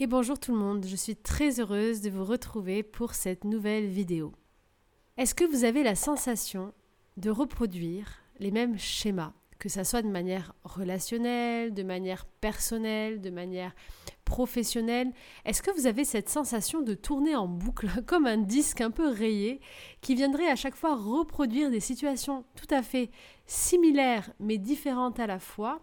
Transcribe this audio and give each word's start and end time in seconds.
Et 0.00 0.06
bonjour 0.06 0.38
tout 0.38 0.52
le 0.52 0.58
monde, 0.58 0.86
je 0.86 0.94
suis 0.94 1.16
très 1.16 1.58
heureuse 1.58 2.02
de 2.02 2.10
vous 2.10 2.24
retrouver 2.24 2.84
pour 2.84 3.14
cette 3.14 3.42
nouvelle 3.42 3.88
vidéo. 3.88 4.30
Est-ce 5.16 5.34
que 5.34 5.44
vous 5.44 5.64
avez 5.64 5.82
la 5.82 5.96
sensation 5.96 6.72
de 7.16 7.30
reproduire 7.30 8.22
les 8.38 8.52
mêmes 8.52 8.78
schémas, 8.78 9.32
que 9.58 9.68
ce 9.68 9.82
soit 9.82 10.02
de 10.02 10.08
manière 10.08 10.54
relationnelle, 10.62 11.74
de 11.74 11.82
manière 11.82 12.26
personnelle, 12.26 13.20
de 13.20 13.30
manière 13.30 13.74
professionnelle? 14.24 15.10
Est-ce 15.44 15.62
que 15.62 15.72
vous 15.72 15.88
avez 15.88 16.04
cette 16.04 16.28
sensation 16.28 16.80
de 16.80 16.94
tourner 16.94 17.34
en 17.34 17.48
boucle 17.48 17.88
comme 18.06 18.26
un 18.26 18.38
disque 18.38 18.80
un 18.80 18.92
peu 18.92 19.08
rayé 19.08 19.60
qui 20.00 20.14
viendrait 20.14 20.48
à 20.48 20.54
chaque 20.54 20.76
fois 20.76 20.94
reproduire 20.94 21.72
des 21.72 21.80
situations 21.80 22.44
tout 22.54 22.72
à 22.72 22.84
fait 22.84 23.10
similaires 23.46 24.30
mais 24.38 24.58
différentes 24.58 25.18
à 25.18 25.26
la 25.26 25.40
fois? 25.40 25.80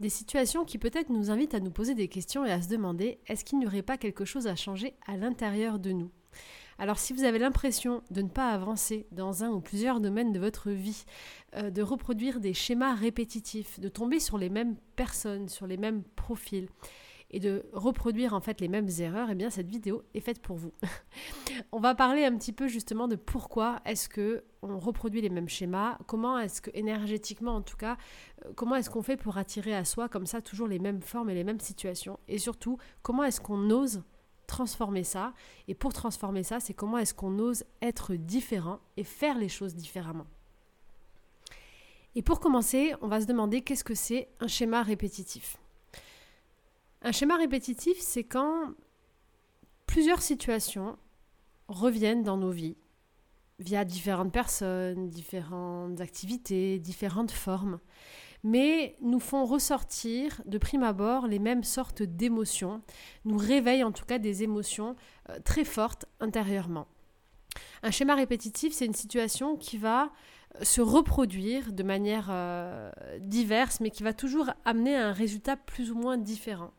Des 0.00 0.08
situations 0.08 0.64
qui 0.64 0.78
peut-être 0.78 1.10
nous 1.10 1.30
invitent 1.30 1.54
à 1.54 1.60
nous 1.60 1.70
poser 1.70 1.94
des 1.94 2.08
questions 2.08 2.44
et 2.44 2.50
à 2.50 2.60
se 2.60 2.68
demander 2.68 3.18
est-ce 3.26 3.44
qu'il 3.44 3.58
n'y 3.58 3.66
aurait 3.66 3.82
pas 3.82 3.98
quelque 3.98 4.24
chose 4.24 4.46
à 4.46 4.56
changer 4.56 4.94
à 5.06 5.16
l'intérieur 5.16 5.78
de 5.78 5.92
nous? 5.92 6.10
Alors 6.78 6.98
si 6.98 7.12
vous 7.12 7.24
avez 7.24 7.38
l'impression 7.38 8.02
de 8.10 8.22
ne 8.22 8.28
pas 8.28 8.50
avancer 8.50 9.06
dans 9.12 9.44
un 9.44 9.50
ou 9.50 9.60
plusieurs 9.60 10.00
domaines 10.00 10.32
de 10.32 10.40
votre 10.40 10.70
vie, 10.70 11.04
euh, 11.56 11.70
de 11.70 11.82
reproduire 11.82 12.40
des 12.40 12.54
schémas 12.54 12.94
répétitifs, 12.94 13.78
de 13.78 13.88
tomber 13.88 14.18
sur 14.18 14.38
les 14.38 14.48
mêmes 14.48 14.76
personnes, 14.96 15.48
sur 15.48 15.66
les 15.66 15.76
mêmes 15.76 16.02
profils, 16.16 16.68
et 17.30 17.40
de 17.40 17.64
reproduire 17.72 18.34
en 18.34 18.40
fait 18.40 18.60
les 18.60 18.68
mêmes 18.68 18.88
erreurs, 18.98 19.28
eh 19.30 19.34
bien 19.34 19.50
cette 19.50 19.68
vidéo 19.68 20.02
est 20.14 20.20
faite 20.20 20.40
pour 20.40 20.56
vous. 20.56 20.72
on 21.72 21.80
va 21.80 21.94
parler 21.94 22.24
un 22.24 22.36
petit 22.36 22.52
peu 22.52 22.68
justement 22.68 23.08
de 23.08 23.16
pourquoi 23.16 23.80
est-ce 23.84 24.08
que 24.08 24.44
on 24.62 24.78
reproduit 24.78 25.20
les 25.20 25.30
mêmes 25.30 25.48
schémas, 25.48 25.98
comment 26.06 26.38
est-ce 26.38 26.62
que 26.62 26.70
énergétiquement 26.74 27.56
en 27.56 27.62
tout 27.62 27.76
cas, 27.76 27.96
euh, 28.44 28.52
comment 28.54 28.76
est-ce 28.76 28.90
qu'on 28.90 29.02
fait 29.02 29.16
pour 29.16 29.36
attirer 29.36 29.74
à 29.74 29.84
soi 29.84 30.08
comme 30.08 30.26
ça 30.26 30.40
toujours 30.40 30.68
les 30.68 30.78
mêmes 30.78 31.02
formes 31.02 31.30
et 31.30 31.34
les 31.34 31.44
mêmes 31.44 31.60
situations 31.60 32.18
et 32.28 32.38
surtout 32.38 32.78
comment 33.02 33.24
est-ce 33.24 33.40
qu'on 33.40 33.70
ose 33.70 34.02
transformer 34.46 35.04
ça 35.04 35.32
et 35.68 35.74
pour 35.74 35.92
transformer 35.92 36.42
ça, 36.42 36.60
c'est 36.60 36.74
comment 36.74 36.98
est-ce 36.98 37.14
qu'on 37.14 37.38
ose 37.38 37.64
être 37.82 38.14
différent 38.14 38.80
et 38.96 39.04
faire 39.04 39.38
les 39.38 39.48
choses 39.48 39.74
différemment. 39.74 40.26
Et 42.14 42.22
pour 42.22 42.40
commencer, 42.40 42.94
on 43.02 43.08
va 43.08 43.20
se 43.20 43.26
demander 43.26 43.62
qu'est-ce 43.62 43.84
que 43.84 43.94
c'est 43.94 44.28
un 44.40 44.46
schéma 44.46 44.82
répétitif. 44.82 45.56
Un 47.06 47.12
schéma 47.12 47.36
répétitif, 47.36 47.98
c'est 48.00 48.24
quand 48.24 48.72
plusieurs 49.84 50.22
situations 50.22 50.96
reviennent 51.68 52.22
dans 52.22 52.38
nos 52.38 52.50
vies 52.50 52.78
via 53.58 53.84
différentes 53.84 54.32
personnes, 54.32 55.10
différentes 55.10 56.00
activités, 56.00 56.78
différentes 56.78 57.30
formes, 57.30 57.78
mais 58.42 58.96
nous 59.02 59.20
font 59.20 59.44
ressortir 59.44 60.40
de 60.46 60.56
prime 60.56 60.82
abord 60.82 61.26
les 61.26 61.38
mêmes 61.38 61.62
sortes 61.62 62.02
d'émotions, 62.02 62.80
nous 63.26 63.36
réveillent 63.36 63.84
en 63.84 63.92
tout 63.92 64.06
cas 64.06 64.18
des 64.18 64.42
émotions 64.42 64.96
euh, 65.28 65.38
très 65.44 65.64
fortes 65.64 66.06
intérieurement. 66.20 66.86
Un 67.82 67.90
schéma 67.90 68.14
répétitif, 68.14 68.72
c'est 68.72 68.86
une 68.86 68.94
situation 68.94 69.58
qui 69.58 69.76
va 69.76 70.10
euh, 70.58 70.64
se 70.64 70.80
reproduire 70.80 71.74
de 71.74 71.82
manière 71.82 72.28
euh, 72.30 72.90
diverse, 73.20 73.80
mais 73.80 73.90
qui 73.90 74.02
va 74.02 74.14
toujours 74.14 74.48
amener 74.64 74.96
à 74.96 75.08
un 75.08 75.12
résultat 75.12 75.58
plus 75.58 75.90
ou 75.90 75.96
moins 75.96 76.16
différent. 76.16 76.72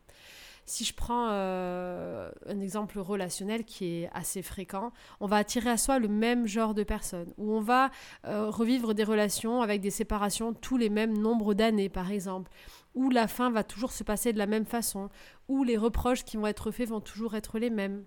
Si 0.68 0.84
je 0.84 0.92
prends 0.92 1.28
euh, 1.30 2.28
un 2.46 2.60
exemple 2.60 2.98
relationnel 2.98 3.64
qui 3.64 4.02
est 4.02 4.10
assez 4.12 4.42
fréquent, 4.42 4.92
on 5.20 5.26
va 5.26 5.36
attirer 5.36 5.70
à 5.70 5.76
soi 5.76 6.00
le 6.00 6.08
même 6.08 6.48
genre 6.48 6.74
de 6.74 6.82
personnes, 6.82 7.32
ou 7.38 7.52
on 7.52 7.60
va 7.60 7.90
euh, 8.24 8.50
revivre 8.50 8.92
des 8.92 9.04
relations 9.04 9.62
avec 9.62 9.80
des 9.80 9.92
séparations 9.92 10.52
tous 10.52 10.76
les 10.76 10.90
mêmes 10.90 11.16
nombres 11.16 11.54
d'années, 11.54 11.88
par 11.88 12.10
exemple, 12.10 12.50
où 12.96 13.10
la 13.10 13.28
fin 13.28 13.50
va 13.50 13.62
toujours 13.62 13.92
se 13.92 14.02
passer 14.02 14.32
de 14.32 14.38
la 14.38 14.46
même 14.46 14.66
façon, 14.66 15.08
où 15.46 15.62
les 15.62 15.76
reproches 15.76 16.24
qui 16.24 16.36
vont 16.36 16.48
être 16.48 16.72
faits 16.72 16.88
vont 16.88 17.00
toujours 17.00 17.36
être 17.36 17.60
les 17.60 17.70
mêmes. 17.70 18.04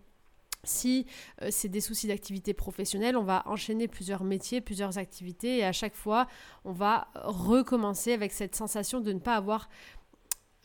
Si 0.66 1.06
euh, 1.42 1.48
c'est 1.52 1.70
des 1.70 1.80
soucis 1.80 2.08
d'activité 2.08 2.54
professionnelle, 2.54 3.16
on 3.16 3.24
va 3.24 3.44
enchaîner 3.46 3.88
plusieurs 3.88 4.26
métiers, 4.26 4.60
plusieurs 4.60 4.98
activités 4.98 5.60
et 5.60 5.64
à 5.64 5.72
chaque 5.72 5.96
fois, 5.96 6.28
on 6.66 6.74
va 6.74 7.08
recommencer 7.16 8.12
avec 8.12 8.34
cette 8.34 8.56
sensation 8.56 9.00
de 9.00 9.14
ne 9.14 9.20
pas 9.20 9.36
avoir 9.36 9.70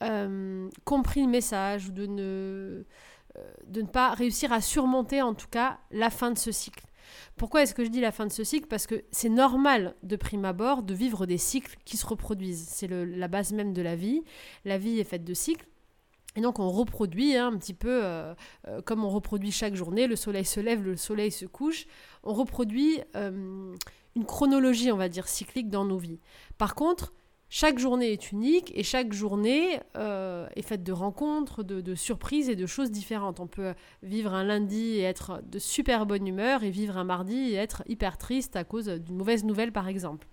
euh, 0.02 0.68
compris 0.84 1.22
le 1.22 1.28
message 1.28 1.88
ou 1.88 1.92
de 1.92 2.06
ne, 2.06 2.84
euh, 3.36 3.52
de 3.66 3.82
ne 3.82 3.86
pas 3.86 4.12
réussir 4.12 4.52
à 4.52 4.60
surmonter 4.60 5.22
en 5.22 5.34
tout 5.34 5.48
cas 5.48 5.78
la 5.90 6.10
fin 6.10 6.30
de 6.30 6.38
ce 6.38 6.52
cycle. 6.52 6.84
Pourquoi 7.36 7.62
est-ce 7.62 7.74
que 7.74 7.84
je 7.84 7.90
dis 7.90 8.00
la 8.00 8.12
fin 8.12 8.26
de 8.26 8.32
ce 8.32 8.44
cycle? 8.44 8.66
Parce 8.66 8.86
que 8.86 9.04
c'est 9.12 9.28
normal 9.28 9.94
de 10.02 10.16
prime 10.16 10.44
abord 10.44 10.82
de 10.82 10.94
vivre 10.94 11.26
des 11.26 11.38
cycles 11.38 11.76
qui 11.84 11.96
se 11.96 12.06
reproduisent. 12.06 12.66
C'est 12.68 12.88
la 12.88 13.28
base 13.28 13.52
même 13.52 13.72
de 13.72 13.82
la 13.82 13.94
vie. 13.94 14.22
La 14.64 14.78
vie 14.78 14.98
est 14.98 15.04
faite 15.04 15.24
de 15.24 15.34
cycles. 15.34 15.66
Et 16.36 16.40
donc 16.40 16.58
on 16.58 16.70
reproduit 16.70 17.36
hein, 17.36 17.48
un 17.48 17.58
petit 17.58 17.74
peu 17.74 18.00
euh, 18.02 18.34
comme 18.84 19.04
on 19.04 19.10
reproduit 19.10 19.52
chaque 19.52 19.76
journée, 19.76 20.08
le 20.08 20.16
soleil 20.16 20.44
se 20.44 20.58
lève, 20.58 20.82
le 20.82 20.96
soleil 20.96 21.30
se 21.30 21.46
couche, 21.46 21.86
on 22.24 22.32
reproduit 22.32 23.00
une 24.16 24.24
chronologie, 24.24 24.90
on 24.90 24.96
va 24.96 25.08
dire, 25.08 25.28
cyclique 25.28 25.70
dans 25.70 25.84
nos 25.84 25.98
vies. 25.98 26.18
Par 26.58 26.74
contre, 26.74 27.12
chaque 27.56 27.78
journée 27.78 28.10
est 28.10 28.32
unique 28.32 28.72
et 28.74 28.82
chaque 28.82 29.12
journée 29.12 29.78
euh, 29.96 30.48
est 30.56 30.62
faite 30.62 30.82
de 30.82 30.90
rencontres, 30.90 31.62
de, 31.62 31.94
surprises 31.94 32.48
et 32.48 32.56
de 32.56 32.66
choses 32.66 32.90
différentes. 32.90 33.38
On 33.38 33.46
peut 33.46 33.74
vivre 34.02 34.34
un 34.34 34.42
lundi 34.42 34.96
et 34.96 35.02
être 35.02 35.40
de 35.46 35.60
super 35.60 36.04
bonne 36.04 36.26
humeur 36.26 36.64
et 36.64 36.70
vivre 36.70 36.98
un 36.98 37.04
mardi 37.04 37.52
et 37.52 37.54
être 37.54 37.84
hyper 37.86 38.18
triste 38.18 38.56
à 38.56 38.64
cause 38.64 38.88
d'une 38.88 39.14
mauvaise 39.14 39.44
nouvelle 39.44 39.70
par 39.70 39.86
exemple. 39.86 40.26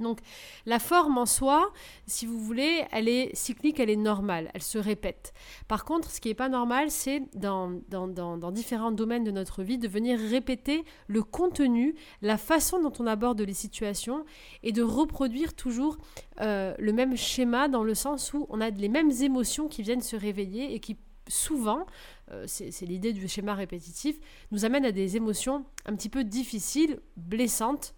Donc 0.00 0.20
la 0.66 0.78
forme 0.78 1.18
en 1.18 1.26
soi, 1.26 1.72
si 2.06 2.26
vous 2.26 2.38
voulez, 2.38 2.84
elle 2.92 3.08
est 3.08 3.34
cyclique, 3.34 3.80
elle 3.80 3.90
est 3.90 3.96
normale, 3.96 4.50
elle 4.54 4.62
se 4.62 4.78
répète. 4.78 5.32
Par 5.68 5.84
contre, 5.84 6.10
ce 6.10 6.20
qui 6.20 6.28
n'est 6.28 6.34
pas 6.34 6.48
normal, 6.48 6.90
c'est 6.90 7.22
dans, 7.34 7.80
dans, 7.88 8.50
différents 8.50 8.92
domaines 8.92 9.24
de 9.24 9.30
notre 9.30 9.62
vie 9.62 9.78
de 9.78 9.88
venir 9.88 10.18
répéter 10.18 10.84
le 11.06 11.22
contenu, 11.22 11.94
la 12.22 12.38
façon 12.38 12.80
dont 12.80 12.92
on 12.98 13.06
aborde 13.06 13.40
les 13.40 13.54
situations 13.54 14.24
et 14.62 14.72
de 14.72 14.82
reproduire 14.82 15.54
toujours 15.54 15.98
euh, 16.40 16.74
le 16.78 16.92
même 16.92 17.16
schéma 17.16 17.68
dans 17.68 17.82
le 17.82 17.94
sens 17.94 18.32
où 18.32 18.46
on 18.48 18.60
a 18.60 18.70
les 18.70 18.88
mêmes 18.88 19.10
émotions 19.20 19.68
qui 19.68 19.82
viennent 19.82 20.00
se 20.00 20.16
réveiller 20.16 20.74
et 20.74 20.80
qui 20.80 20.96
souvent, 21.28 21.86
euh, 22.30 22.44
c'est 22.46 22.86
l'idée 22.86 23.12
du 23.12 23.28
schéma 23.28 23.54
répétitif, 23.54 24.18
nous 24.50 24.64
amènent 24.64 24.84
à 24.84 24.92
des 24.92 25.16
émotions 25.16 25.64
un 25.84 25.94
petit 25.94 26.08
peu 26.08 26.24
difficiles, 26.24 27.00
blessantes 27.16 27.94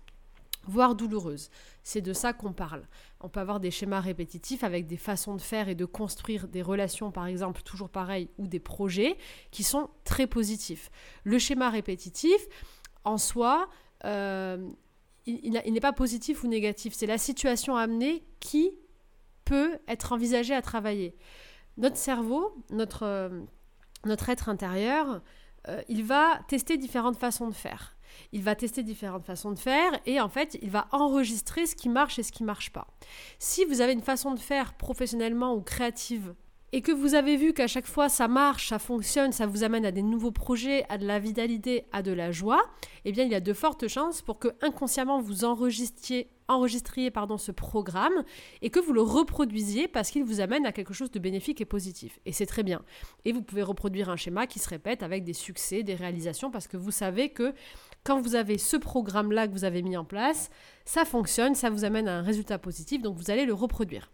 voire 0.69 0.95
douloureuse. 0.95 1.51
C'est 1.83 2.01
de 2.01 2.13
ça 2.13 2.33
qu'on 2.33 2.53
parle. 2.53 2.83
On 3.21 3.29
peut 3.29 3.41
avoir 3.41 3.59
des 3.59 3.71
schémas 3.71 4.01
répétitifs 4.01 4.63
avec 4.63 4.87
des 4.87 4.97
façons 4.97 5.35
de 5.35 5.41
faire 5.41 5.69
et 5.69 5.75
de 5.75 5.85
construire 5.85 6.47
des 6.47 6.63
relations, 6.63 7.11
par 7.11 7.27
exemple, 7.27 7.63
toujours 7.63 7.89
pareil, 7.89 8.29
ou 8.39 8.47
des 8.47 8.61
projets 8.61 9.17
qui 9.51 9.65
sont 9.65 9.91
très 10.05 10.27
positifs. 10.27 10.91
Le 11.25 11.39
schéma 11.39 11.71
répétitif, 11.71 12.47
en 13.05 13.19
soi, 13.19 13.69
euh, 14.05 14.69
il, 15.27 15.53
n'est 15.53 15.81
pas 15.81 15.93
positif 15.93 16.45
ou 16.45 16.49
négatif. 16.49 16.95
C'est 16.95 17.07
la 17.07 17.19
situation 17.19 17.77
amenée 17.77 18.25
qui 18.41 18.71
peut 19.45 19.79
être 19.89 20.13
envisagée 20.13 20.55
à 20.55 20.63
travailler. 20.63 21.17
Notre 21.77 21.97
cerveau, 21.97 22.55
notre, 22.71 23.05
euh, 23.05 23.41
notre 24.05 24.29
être 24.29 24.49
intérieur, 24.49 25.23
euh, 25.69 25.81
il 25.89 26.05
va 26.05 26.41
tester 26.49 26.77
différentes 26.77 27.17
façons 27.17 27.49
de 27.49 27.55
faire 27.55 27.98
il 28.33 28.43
va 28.43 28.55
tester 28.55 28.83
différentes 28.83 29.25
façons 29.25 29.53
de 29.53 29.59
faire 29.59 29.93
et 30.07 30.21
en 30.21 30.29
fait, 30.29 30.59
il 30.63 30.71
va 30.71 30.89
enregistrer 30.93 31.67
ce 31.67 31.75
qui 31.75 31.89
marche 31.89 32.19
et 32.19 32.23
ce 32.23 32.33
qui 32.33 32.45
marche 32.45 32.71
pas. 32.71 32.87
Si 33.39 33.65
vous 33.65 33.81
avez 33.81 33.93
une 33.93 34.03
façon 34.03 34.33
de 34.35 34.41
faire 34.41 34.75
professionnellement 34.75 35.55
ou 35.55 35.61
créative 35.61 36.35
et 36.73 36.83
que 36.83 36.93
vous 36.93 37.15
avez 37.15 37.37
vu 37.37 37.55
qu'à 37.55 37.67
chaque 37.67 37.87
fois 37.87 38.09
ça 38.09 38.29
marche, 38.29 38.69
ça 38.69 38.79
fonctionne, 38.79 39.33
ça 39.33 39.47
vous 39.47 39.65
amène 39.65 39.87
à 39.87 39.93
des 39.93 40.03
nouveaux 40.03 40.31
projets, 40.31 40.85
à 40.89 40.99
de 40.99 41.07
la 41.07 41.19
vitalité, 41.19 41.87
à 41.93 42.03
de 42.03 42.13
la 42.13 42.31
joie, 42.31 42.63
eh 43.05 43.13
bien 43.13 43.25
il 43.25 43.31
y 43.31 43.35
a 43.35 43.41
de 43.41 43.53
fortes 43.53 43.89
chances 43.89 44.21
pour 44.21 44.39
que 44.39 44.49
inconsciemment 44.61 45.21
vous 45.21 45.45
enregistriez, 45.45 46.29
enregistriez 46.49 47.11
pardon, 47.11 47.39
ce 47.39 47.53
programme 47.53 48.25
et 48.61 48.69
que 48.69 48.81
vous 48.81 48.93
le 48.93 49.01
reproduisiez 49.01 49.89
parce 49.89 50.11
qu'il 50.11 50.25
vous 50.25 50.41
amène 50.41 50.67
à 50.67 50.73
quelque 50.73 50.93
chose 50.93 51.11
de 51.11 51.19
bénéfique 51.19 51.61
et 51.61 51.65
positif. 51.65 52.19
Et 52.27 52.33
c'est 52.33 52.47
très 52.47 52.63
bien. 52.63 52.83
Et 53.25 53.33
vous 53.33 53.43
pouvez 53.43 53.63
reproduire 53.63 54.11
un 54.11 54.17
schéma 54.17 54.47
qui 54.47 54.59
se 54.59 54.69
répète 54.69 55.03
avec 55.03 55.25
des 55.25 55.33
succès, 55.33 55.83
des 55.83 55.95
réalisations 55.95 56.51
parce 56.51 56.69
que 56.69 56.77
vous 56.77 56.91
savez 56.91 57.31
que 57.31 57.55
quand 58.05 58.21
vous 58.21 58.35
avez 58.35 58.59
ce 58.59 58.77
programme-là 58.77 59.49
que 59.49 59.53
vous 59.53 59.65
avez 59.65 59.83
mis 59.83 59.97
en 59.97 60.05
place, 60.05 60.51
ça 60.85 61.05
fonctionne, 61.05 61.55
ça 61.55 61.71
vous 61.71 61.85
amène 61.85 62.09
à 62.09 62.19
un 62.19 62.23
résultat 62.23 62.59
positif, 62.59 63.03
donc 63.03 63.17
vous 63.17 63.31
allez 63.31 63.45
le 63.45 63.55
reproduire. 63.55 64.11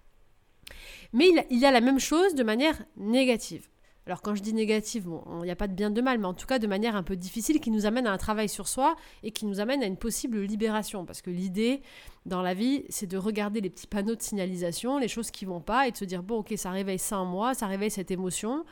Mais 1.13 1.29
il 1.51 1.59
y 1.59 1.67
a 1.67 1.71
la 1.71 1.81
même 1.81 2.01
chose 2.01 2.35
de 2.35 2.43
manière 2.43 2.83
négative. 2.97 3.69
Alors 4.07 4.21
quand 4.21 4.35
je 4.35 4.43
dis 4.43 4.53
négative, 4.53 5.09
il 5.41 5.45
n'y 5.45 5.51
a 5.51 5.57
pas 5.57 5.67
de 5.67 5.73
bien 5.73 5.91
de 5.91 6.01
mal, 6.03 6.19
mais 6.19 6.27
en 6.27 6.35
tout 6.35 6.47
cas 6.47 6.59
de 6.59 6.67
manière 6.67 6.95
un 6.95 7.03
peu 7.03 7.17
difficile 7.17 7.59
qui 7.59 7.71
nous 7.71 7.87
amène 7.87 8.07
à 8.07 8.13
un 8.13 8.19
travail 8.19 8.51
sur 8.51 8.69
soi 8.69 8.97
et 9.23 9.31
qui 9.31 9.47
nous 9.47 9.61
amène 9.61 9.83
à 9.83 9.87
une 9.87 9.97
possible 9.97 10.41
libération. 10.41 11.07
Parce 11.07 11.23
que 11.23 11.31
l'idée 11.31 11.81
dans 12.27 12.43
la 12.43 12.53
vie, 12.53 12.85
c'est 12.91 13.07
de 13.07 13.17
regarder 13.17 13.63
les 13.63 13.71
petits 13.71 13.87
panneaux 13.87 14.15
de 14.15 14.23
signalisation, 14.23 14.99
les 14.99 15.09
choses 15.09 15.31
qui 15.31 15.47
vont 15.47 15.61
pas, 15.61 15.89
et 15.89 15.91
de 15.91 15.97
se 15.97 16.05
dire, 16.05 16.23
bon 16.23 16.41
ok, 16.41 16.53
ça 16.57 16.71
réveille 16.71 16.99
ça 16.99 17.19
en 17.19 17.25
moi, 17.25 17.55
ça 17.55 17.67
réveille 17.67 17.91
cette 17.91 18.11
émotion. 18.11 18.65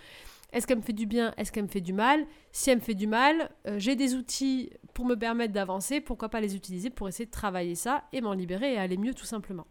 Est-ce 0.52 0.66
qu'elle 0.66 0.78
me 0.78 0.82
fait 0.82 0.93
du 0.93 1.06
bien 1.06 1.32
Est-ce 1.37 1.50
qu'elle 1.50 1.64
me 1.64 1.69
fait 1.69 1.81
du 1.81 1.93
mal? 1.93 2.26
Si 2.52 2.70
elle 2.70 2.78
me 2.78 2.82
fait 2.82 2.94
du 2.94 3.06
mal, 3.06 3.50
euh, 3.66 3.78
j'ai 3.78 3.96
des 3.96 4.14
outils 4.14 4.70
pour 4.94 5.06
me 5.06 5.14
permettre 5.16 5.52
d'avancer. 5.52 6.00
Pourquoi 6.00 6.28
pas 6.28 6.40
les 6.40 6.54
utiliser 6.54 6.90
pour 6.90 7.08
essayer 7.08 7.26
de 7.26 7.31
travailler 7.31 7.75
ça 7.75 8.04
et 8.12 8.20
m'en 8.20 8.34
libérer 8.34 8.75
et 8.75 8.78
aller 8.78 8.99
mieux 8.99 9.14
tout 9.14 9.25
simplement. 9.25 9.66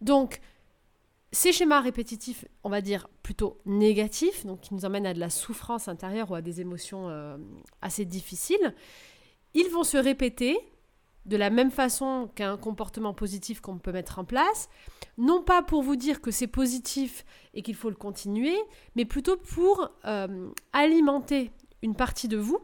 Donc, 0.00 0.40
Ces 1.34 1.50
schémas 1.52 1.80
répétitifs, 1.80 2.44
on 2.62 2.68
va 2.68 2.82
dire 2.82 3.08
plutôt 3.22 3.58
négatifs, 3.64 4.44
donc 4.44 4.60
qui 4.60 4.74
nous 4.74 4.84
emmènent 4.84 5.06
à 5.06 5.14
de 5.14 5.18
la 5.18 5.30
souffrance 5.30 5.88
intérieure 5.88 6.30
ou 6.30 6.34
à 6.34 6.42
des 6.42 6.60
émotions 6.60 7.08
euh, 7.08 7.38
assez 7.80 8.04
difficiles, 8.04 8.74
ils 9.54 9.70
vont 9.70 9.82
se 9.82 9.96
répéter 9.96 10.58
de 11.26 11.36
la 11.36 11.50
même 11.50 11.70
façon 11.70 12.30
qu'un 12.34 12.56
comportement 12.56 13.14
positif 13.14 13.60
qu'on 13.60 13.78
peut 13.78 13.92
mettre 13.92 14.18
en 14.18 14.24
place, 14.24 14.68
non 15.18 15.42
pas 15.42 15.62
pour 15.62 15.82
vous 15.82 15.96
dire 15.96 16.20
que 16.20 16.30
c'est 16.30 16.46
positif 16.46 17.24
et 17.54 17.62
qu'il 17.62 17.74
faut 17.74 17.90
le 17.90 17.96
continuer, 17.96 18.56
mais 18.96 19.04
plutôt 19.04 19.36
pour 19.36 19.90
euh, 20.04 20.50
alimenter 20.72 21.50
une 21.82 21.94
partie 21.94 22.28
de 22.28 22.36
vous 22.36 22.58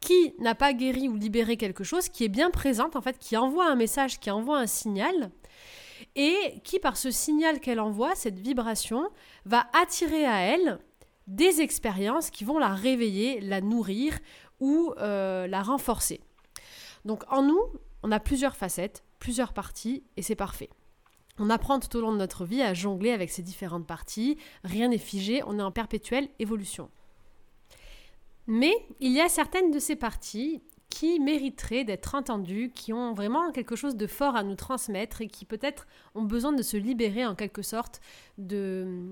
qui 0.00 0.34
n'a 0.38 0.54
pas 0.54 0.72
guéri 0.72 1.08
ou 1.08 1.16
libéré 1.16 1.56
quelque 1.56 1.84
chose, 1.84 2.08
qui 2.08 2.24
est 2.24 2.28
bien 2.28 2.50
présente, 2.50 2.96
en 2.96 3.02
fait, 3.02 3.18
qui 3.18 3.36
envoie 3.36 3.70
un 3.70 3.76
message, 3.76 4.18
qui 4.18 4.30
envoie 4.30 4.58
un 4.58 4.66
signal, 4.66 5.30
et 6.16 6.60
qui, 6.64 6.78
par 6.78 6.96
ce 6.96 7.10
signal 7.10 7.60
qu'elle 7.60 7.80
envoie, 7.80 8.14
cette 8.14 8.38
vibration, 8.38 9.08
va 9.44 9.66
attirer 9.80 10.24
à 10.24 10.40
elle 10.40 10.78
des 11.26 11.60
expériences 11.60 12.30
qui 12.30 12.44
vont 12.44 12.58
la 12.58 12.74
réveiller, 12.74 13.40
la 13.40 13.60
nourrir 13.60 14.18
ou 14.58 14.92
euh, 14.98 15.46
la 15.46 15.62
renforcer. 15.62 16.20
Donc 17.04 17.24
en 17.30 17.42
nous, 17.42 17.60
on 18.02 18.12
a 18.12 18.20
plusieurs 18.20 18.56
facettes, 18.56 19.04
plusieurs 19.18 19.52
parties, 19.52 20.02
et 20.16 20.22
c'est 20.22 20.34
parfait. 20.34 20.70
On 21.38 21.50
apprend 21.50 21.80
tout 21.80 21.96
au 21.96 22.00
long 22.00 22.12
de 22.12 22.18
notre 22.18 22.44
vie 22.44 22.62
à 22.62 22.74
jongler 22.74 23.12
avec 23.12 23.30
ces 23.30 23.42
différentes 23.42 23.86
parties, 23.86 24.36
rien 24.64 24.88
n'est 24.88 24.98
figé, 24.98 25.42
on 25.46 25.58
est 25.58 25.62
en 25.62 25.72
perpétuelle 25.72 26.28
évolution. 26.38 26.90
Mais 28.46 28.74
il 29.00 29.12
y 29.12 29.20
a 29.20 29.28
certaines 29.28 29.70
de 29.70 29.78
ces 29.78 29.96
parties 29.96 30.60
qui 30.90 31.20
mériteraient 31.20 31.84
d'être 31.84 32.14
entendues, 32.14 32.72
qui 32.74 32.92
ont 32.92 33.14
vraiment 33.14 33.52
quelque 33.52 33.76
chose 33.76 33.96
de 33.96 34.06
fort 34.06 34.36
à 34.36 34.42
nous 34.42 34.56
transmettre 34.56 35.22
et 35.22 35.28
qui 35.28 35.44
peut-être 35.44 35.86
ont 36.14 36.24
besoin 36.24 36.52
de 36.52 36.62
se 36.62 36.76
libérer 36.76 37.24
en 37.24 37.34
quelque 37.34 37.62
sorte 37.62 38.00
de 38.36 39.08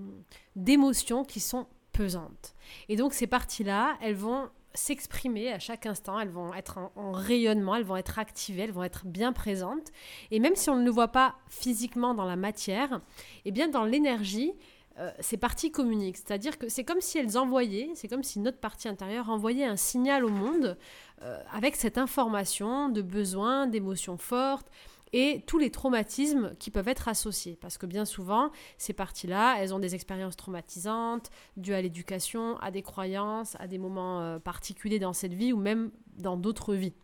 d'émotions 0.57 1.25
qui 1.25 1.39
sont 1.41 1.67
pesantes. 1.93 2.55
Et 2.89 2.97
donc 2.97 3.15
ces 3.15 3.29
parties-là, 3.29 3.97
elles 4.03 4.17
vont 4.17 4.51
s'exprimer 4.79 5.53
à 5.53 5.59
chaque 5.59 5.87
instant, 5.87 6.19
elles 6.21 6.31
vont 6.31 6.55
être 6.55 6.79
en, 6.95 7.13
rayonnement, 7.13 7.75
elles 7.77 7.85
vont 7.85 7.97
être 7.97 8.19
activées, 8.19 8.63
elles 8.63 8.73
vont 8.73 8.85
être 8.85 9.07
bien 9.07 9.33
présentes. 9.33 9.91
Et 10.31 10.39
même 10.39 10.55
si 10.55 10.71
on 10.71 10.77
ne 10.77 10.85
le 10.85 10.91
voit 10.91 11.09
pas 11.09 11.35
physiquement 11.49 12.15
dans 12.15 12.25
la 12.25 12.37
matière, 12.37 13.01
eh 13.45 13.51
bien 13.51 13.69
dans 13.69 13.85
l'énergie, 13.85 14.53
euh, 14.99 15.11
ces 15.21 15.37
parties 15.37 15.71
communiquent. 15.71 16.17
C'est-à-dire 16.17 16.59
que 16.59 16.69
c'est 16.69 16.85
comme 16.85 17.01
si 17.01 17.19
elles 17.19 17.37
envoyaient, 17.37 17.91
c'est 17.95 18.09
comme 18.09 18.23
si 18.23 18.39
notre 18.41 18.59
partie 18.59 18.89
intérieure 18.89 19.31
envoyait 19.31 19.65
un 19.65 19.77
signal 19.77 20.25
au 20.25 20.29
monde 20.29 20.77
euh, 21.23 21.41
avec 21.53 21.77
cette 21.77 21.99
information 21.99 22.89
de 22.89 23.03
besoins, 23.03 23.67
d'émotions 23.67 24.17
fortes 24.17 24.69
et 25.13 25.43
tous 25.47 25.59
les 25.59 25.71
traumatismes 25.71 26.55
qui 26.59 26.71
peuvent 26.71 26.89
être 26.89 27.09
associés. 27.09 27.57
Parce 27.61 27.79
que 27.79 27.87
bien 27.87 28.05
souvent, 28.05 28.51
ces 28.77 28.93
parties-là, 28.93 29.57
elles 29.59 29.75
ont 29.75 29.79
des 29.79 29.95
expériences 29.95 30.37
traumatisantes, 30.37 31.31
dues 31.57 31.75
à 31.75 31.83
l'éducation, 31.83 32.57
à 32.59 32.71
des 32.71 32.83
croyances, 32.83 33.57
à 33.59 33.67
des 33.67 33.79
moments 33.79 34.21
euh, 34.21 34.39
particuliers 34.39 34.99
dans 34.99 35.13
cette 35.13 35.35
vie 35.35 35.53
ou 35.53 35.59
même 35.59 35.91
dans 36.17 36.37
d'autres 36.37 36.75
vies. 36.75 36.95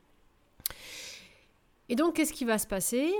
Et 1.88 1.96
donc, 1.96 2.16
qu'est-ce 2.16 2.32
qui 2.32 2.44
va 2.44 2.58
se 2.58 2.66
passer? 2.66 3.12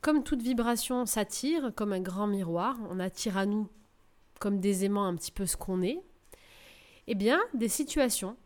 Comme 0.00 0.22
toute 0.22 0.42
vibration 0.42 1.06
s'attire, 1.06 1.72
comme 1.74 1.92
un 1.92 2.00
grand 2.00 2.28
miroir, 2.28 2.76
on 2.90 3.00
attire 3.00 3.36
à 3.36 3.46
nous 3.46 3.68
comme 4.38 4.60
des 4.60 4.84
aimants 4.84 5.06
un 5.06 5.16
petit 5.16 5.32
peu 5.32 5.46
ce 5.46 5.56
qu'on 5.56 5.82
est, 5.82 6.00
eh 7.08 7.16
bien, 7.16 7.40
des 7.54 7.68
situations 7.68 8.36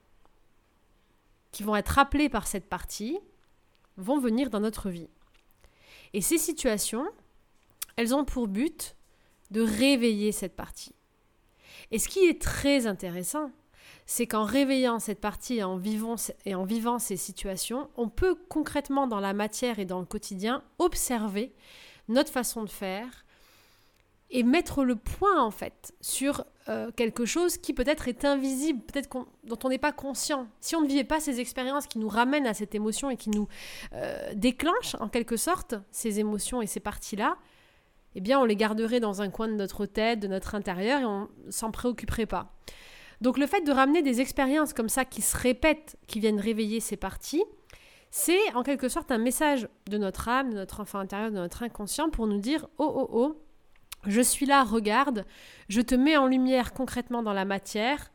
qui 1.50 1.62
vont 1.62 1.76
être 1.76 1.90
rappelées 1.90 2.30
par 2.30 2.46
cette 2.46 2.68
partie 2.68 3.18
vont 3.98 4.18
venir 4.18 4.48
dans 4.48 4.60
notre 4.60 4.88
vie. 4.88 5.08
Et 6.14 6.20
ces 6.20 6.38
situations, 6.38 7.06
elles 7.96 8.14
ont 8.14 8.24
pour 8.24 8.48
but 8.48 8.96
de 9.50 9.60
réveiller 9.60 10.32
cette 10.32 10.56
partie. 10.56 10.94
Et 11.90 11.98
ce 11.98 12.08
qui 12.08 12.20
est 12.20 12.40
très 12.40 12.86
intéressant, 12.86 13.50
c'est 14.06 14.26
qu'en 14.26 14.44
réveillant 14.44 14.98
cette 14.98 15.20
partie 15.20 15.58
et 15.58 15.62
en, 15.62 15.76
vivant, 15.76 16.98
ces 16.98 17.16
situations, 17.16 17.88
on 17.96 18.08
peut 18.08 18.36
concrètement 18.48 19.06
dans 19.06 19.20
la 19.20 19.32
matière 19.32 19.78
et 19.78 19.84
dans 19.84 20.00
le 20.00 20.06
quotidien 20.06 20.62
observer 20.78 21.52
notre 22.08 22.32
façon 22.32 22.62
de 22.64 22.70
faire, 22.70 23.24
et 24.32 24.42
mettre 24.42 24.82
le 24.82 24.96
point 24.96 25.40
en 25.40 25.50
fait 25.50 25.94
sur 26.00 26.44
euh, 26.68 26.90
quelque 26.90 27.26
chose 27.26 27.58
qui 27.58 27.74
peut-être 27.74 28.08
est 28.08 28.24
invisible, 28.24 28.80
peut-être 28.80 29.10
dont 29.44 29.58
on 29.62 29.68
n'est 29.68 29.78
pas 29.78 29.92
conscient. 29.92 30.48
Si 30.60 30.74
on 30.74 30.80
ne 30.80 30.88
vivait 30.88 31.04
pas 31.04 31.20
ces 31.20 31.38
expériences 31.38 31.86
qui 31.86 31.98
nous 31.98 32.08
ramènent 32.08 32.46
à 32.46 32.54
cette 32.54 32.74
émotion 32.74 33.10
et 33.10 33.16
qui 33.16 33.28
nous 33.28 33.46
euh, 33.92 34.32
déclenchent 34.34 34.96
en 35.00 35.08
quelque 35.08 35.36
sorte 35.36 35.74
ces 35.90 36.18
émotions 36.18 36.62
et 36.62 36.66
ces 36.66 36.80
parties-là, 36.80 37.36
eh 38.14 38.20
bien 38.20 38.40
on 38.40 38.44
les 38.44 38.56
garderait 38.56 39.00
dans 39.00 39.20
un 39.20 39.28
coin 39.28 39.48
de 39.48 39.54
notre 39.54 39.84
tête, 39.84 40.20
de 40.20 40.28
notre 40.28 40.54
intérieur 40.54 41.00
et 41.00 41.04
on 41.04 41.28
s'en 41.50 41.70
préoccuperait 41.70 42.26
pas. 42.26 42.54
Donc 43.20 43.36
le 43.36 43.46
fait 43.46 43.60
de 43.60 43.70
ramener 43.70 44.02
des 44.02 44.22
expériences 44.22 44.72
comme 44.72 44.88
ça 44.88 45.04
qui 45.04 45.20
se 45.20 45.36
répètent, 45.36 45.96
qui 46.06 46.20
viennent 46.20 46.40
réveiller 46.40 46.80
ces 46.80 46.96
parties, 46.96 47.44
c'est 48.10 48.52
en 48.54 48.62
quelque 48.62 48.88
sorte 48.88 49.10
un 49.10 49.18
message 49.18 49.68
de 49.88 49.98
notre 49.98 50.28
âme, 50.28 50.50
de 50.50 50.56
notre 50.56 50.80
enfant 50.80 50.98
intérieur, 50.98 51.30
de 51.30 51.36
notre 51.36 51.62
inconscient 51.62 52.08
pour 52.08 52.26
nous 52.26 52.38
dire 52.38 52.66
oh 52.78 52.92
oh 52.94 53.08
oh, 53.12 53.42
je 54.06 54.20
suis 54.20 54.46
là, 54.46 54.64
regarde, 54.64 55.24
je 55.68 55.80
te 55.80 55.94
mets 55.94 56.16
en 56.16 56.26
lumière 56.26 56.72
concrètement 56.72 57.22
dans 57.22 57.32
la 57.32 57.44
matière 57.44 58.10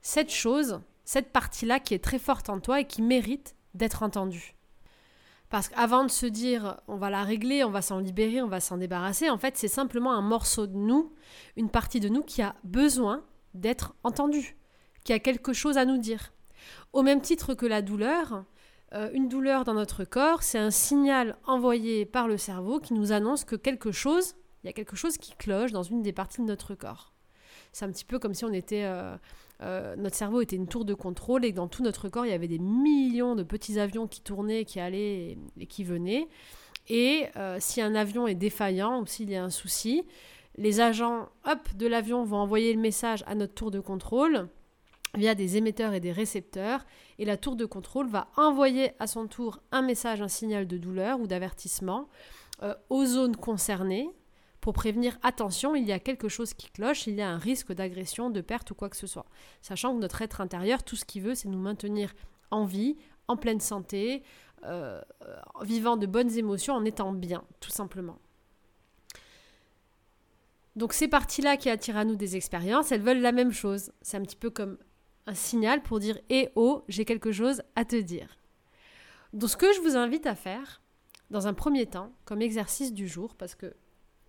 cette 0.00 0.32
chose, 0.32 0.80
cette 1.04 1.32
partie-là 1.32 1.80
qui 1.80 1.94
est 1.94 2.02
très 2.02 2.18
forte 2.18 2.48
en 2.48 2.60
toi 2.60 2.80
et 2.80 2.86
qui 2.86 3.02
mérite 3.02 3.54
d'être 3.74 4.02
entendue. 4.02 4.54
Parce 5.48 5.68
qu'avant 5.68 6.04
de 6.04 6.10
se 6.10 6.26
dire 6.26 6.80
on 6.88 6.96
va 6.96 7.10
la 7.10 7.24
régler, 7.24 7.64
on 7.64 7.70
va 7.70 7.82
s'en 7.82 7.98
libérer, 7.98 8.40
on 8.40 8.48
va 8.48 8.60
s'en 8.60 8.78
débarrasser, 8.78 9.30
en 9.30 9.38
fait 9.38 9.56
c'est 9.56 9.68
simplement 9.68 10.12
un 10.12 10.22
morceau 10.22 10.66
de 10.66 10.76
nous, 10.76 11.12
une 11.56 11.70
partie 11.70 12.00
de 12.00 12.08
nous 12.08 12.22
qui 12.22 12.42
a 12.42 12.54
besoin 12.64 13.24
d'être 13.54 13.94
entendue, 14.02 14.56
qui 15.04 15.12
a 15.12 15.18
quelque 15.18 15.52
chose 15.52 15.76
à 15.76 15.84
nous 15.84 15.98
dire. 15.98 16.32
Au 16.92 17.02
même 17.02 17.20
titre 17.20 17.54
que 17.54 17.66
la 17.66 17.82
douleur, 17.82 18.44
euh, 18.94 19.10
une 19.12 19.28
douleur 19.28 19.64
dans 19.64 19.74
notre 19.74 20.04
corps, 20.04 20.42
c'est 20.42 20.58
un 20.58 20.70
signal 20.70 21.36
envoyé 21.44 22.06
par 22.06 22.28
le 22.28 22.38
cerveau 22.38 22.80
qui 22.80 22.94
nous 22.94 23.12
annonce 23.12 23.44
que 23.44 23.56
quelque 23.56 23.92
chose 23.92 24.34
il 24.62 24.66
y 24.66 24.70
a 24.70 24.72
quelque 24.72 24.96
chose 24.96 25.16
qui 25.16 25.34
cloche 25.36 25.72
dans 25.72 25.82
une 25.82 26.02
des 26.02 26.12
parties 26.12 26.40
de 26.40 26.46
notre 26.46 26.74
corps. 26.74 27.12
C'est 27.72 27.84
un 27.84 27.90
petit 27.90 28.04
peu 28.04 28.18
comme 28.18 28.34
si 28.34 28.44
on 28.44 28.52
était, 28.52 28.84
euh, 28.84 29.16
euh, 29.62 29.96
notre 29.96 30.16
cerveau 30.16 30.40
était 30.40 30.56
une 30.56 30.68
tour 30.68 30.84
de 30.84 30.94
contrôle 30.94 31.44
et 31.44 31.52
dans 31.52 31.68
tout 31.68 31.82
notre 31.82 32.08
corps, 32.08 32.26
il 32.26 32.30
y 32.30 32.34
avait 32.34 32.48
des 32.48 32.58
millions 32.58 33.34
de 33.34 33.42
petits 33.42 33.78
avions 33.78 34.06
qui 34.06 34.20
tournaient, 34.20 34.64
qui 34.64 34.80
allaient 34.80 35.38
et, 35.58 35.66
qui 35.66 35.84
venaient. 35.84 36.28
Et 36.88 37.26
euh, 37.36 37.58
si 37.60 37.80
un 37.80 37.94
avion 37.94 38.26
est 38.26 38.34
défaillant 38.34 39.00
ou 39.00 39.06
s'il 39.06 39.30
y 39.30 39.36
a 39.36 39.44
un 39.44 39.50
souci, 39.50 40.04
les 40.56 40.80
agents 40.80 41.28
hop, 41.46 41.74
de 41.76 41.86
l'avion 41.86 42.24
vont 42.24 42.38
envoyer 42.38 42.72
le 42.74 42.80
message 42.80 43.24
à 43.26 43.34
notre 43.34 43.54
tour 43.54 43.70
de 43.70 43.80
contrôle 43.80 44.48
via 45.14 45.34
des 45.34 45.56
émetteurs 45.58 45.92
et 45.92 46.00
des 46.00 46.12
récepteurs, 46.12 46.86
et 47.18 47.26
la 47.26 47.36
tour 47.36 47.54
de 47.54 47.66
contrôle 47.66 48.08
va 48.08 48.28
envoyer 48.36 48.92
à 48.98 49.06
son 49.06 49.26
tour 49.26 49.60
un 49.70 49.82
message, 49.82 50.22
un 50.22 50.28
signal 50.28 50.66
de 50.66 50.78
douleur 50.78 51.20
ou 51.20 51.26
d'avertissement 51.26 52.08
aux 52.88 53.04
zones 53.04 53.36
concernées, 53.36 54.08
pour 54.62 54.74
prévenir 54.74 55.18
attention, 55.22 55.74
il 55.74 55.84
y 55.84 55.90
a 55.90 55.98
quelque 55.98 56.28
chose 56.28 56.54
qui 56.54 56.70
cloche, 56.70 57.08
il 57.08 57.16
y 57.16 57.20
a 57.20 57.28
un 57.28 57.36
risque 57.36 57.72
d'agression, 57.72 58.30
de 58.30 58.40
perte 58.40 58.70
ou 58.70 58.76
quoi 58.76 58.88
que 58.88 58.96
ce 58.96 59.08
soit. 59.08 59.26
Sachant 59.60 59.92
que 59.92 60.00
notre 60.00 60.22
être 60.22 60.40
intérieur, 60.40 60.84
tout 60.84 60.94
ce 60.94 61.04
qu'il 61.04 61.22
veut, 61.22 61.34
c'est 61.34 61.48
nous 61.48 61.58
maintenir 61.58 62.14
en 62.52 62.64
vie, 62.64 62.96
en 63.26 63.36
pleine 63.36 63.58
santé, 63.58 64.22
euh, 64.64 65.02
vivant 65.62 65.96
de 65.96 66.06
bonnes 66.06 66.30
émotions, 66.38 66.74
en 66.74 66.84
étant 66.84 67.12
bien, 67.12 67.42
tout 67.58 67.72
simplement. 67.72 68.20
Donc 70.76 70.92
ces 70.92 71.08
parties-là 71.08 71.56
qui 71.56 71.68
attirent 71.68 71.96
à 71.96 72.04
nous 72.04 72.14
des 72.14 72.36
expériences, 72.36 72.92
elles 72.92 73.02
veulent 73.02 73.20
la 73.20 73.32
même 73.32 73.52
chose. 73.52 73.90
C'est 74.00 74.16
un 74.16 74.22
petit 74.22 74.36
peu 74.36 74.48
comme 74.48 74.78
un 75.26 75.34
signal 75.34 75.82
pour 75.82 75.98
dire 75.98 76.18
Eh 76.30 76.50
oh, 76.54 76.84
j'ai 76.86 77.04
quelque 77.04 77.32
chose 77.32 77.62
à 77.74 77.84
te 77.84 77.96
dire. 77.96 78.38
Donc 79.32 79.50
ce 79.50 79.56
que 79.56 79.72
je 79.72 79.80
vous 79.80 79.96
invite 79.96 80.26
à 80.26 80.36
faire, 80.36 80.82
dans 81.30 81.48
un 81.48 81.52
premier 81.52 81.86
temps, 81.86 82.12
comme 82.24 82.42
exercice 82.42 82.92
du 82.92 83.08
jour, 83.08 83.34
parce 83.34 83.56
que 83.56 83.74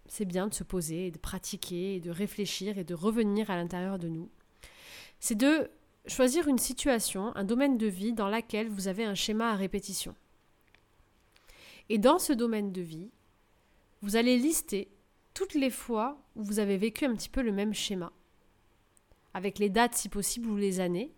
c'est 0.08 0.26
bien 0.26 0.48
de 0.48 0.54
se 0.54 0.64
poser, 0.64 1.12
de 1.12 1.18
pratiquer, 1.18 2.00
de 2.00 2.12
réfléchir 2.12 2.78
et 2.78 2.84
de 2.84 2.94
revenir 2.94 3.50
à 3.50 3.56
l'intérieur 3.56 4.00
de 4.00 4.08
nous. 4.08 4.30
C'est 5.20 5.36
de 5.36 5.70
choisir 6.08 6.48
une 6.48 6.58
situation, 6.58 7.36
un 7.36 7.44
domaine 7.44 7.78
de 7.78 7.88
vie 7.88 8.14
dans 8.14 8.28
laquelle 8.28 8.68
vous 8.68 8.88
avez 8.88 9.06
un 9.06 9.16
schéma 9.16 9.52
à 9.52 9.56
répétition. 9.56 10.16
Et 11.90 11.98
dans 11.98 12.20
ce 12.20 12.34
domaine 12.34 12.72
de 12.72 12.82
vie, 12.82 13.10
vous 14.02 14.16
allez 14.16 14.38
lister 14.38 14.90
toutes 15.34 15.54
les 15.54 15.70
fois 15.70 16.22
où 16.36 16.44
vous 16.44 16.60
avez 16.60 16.78
vécu 16.78 17.06
un 17.06 17.16
petit 17.16 17.30
peu 17.30 17.42
le 17.42 17.52
même 17.52 17.74
schéma, 17.74 18.12
avec 19.34 19.60
les 19.60 19.70
dates 19.70 19.96
si 19.96 20.10
possible 20.10 20.50
ou 20.50 20.58
les 20.58 20.80
années. 20.80 21.12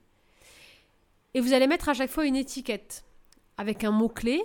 Et 1.33 1.41
vous 1.41 1.53
allez 1.53 1.67
mettre 1.67 1.89
à 1.89 1.93
chaque 1.93 2.11
fois 2.11 2.25
une 2.25 2.35
étiquette 2.35 3.05
avec 3.57 3.83
un 3.83 3.91
mot-clé 3.91 4.43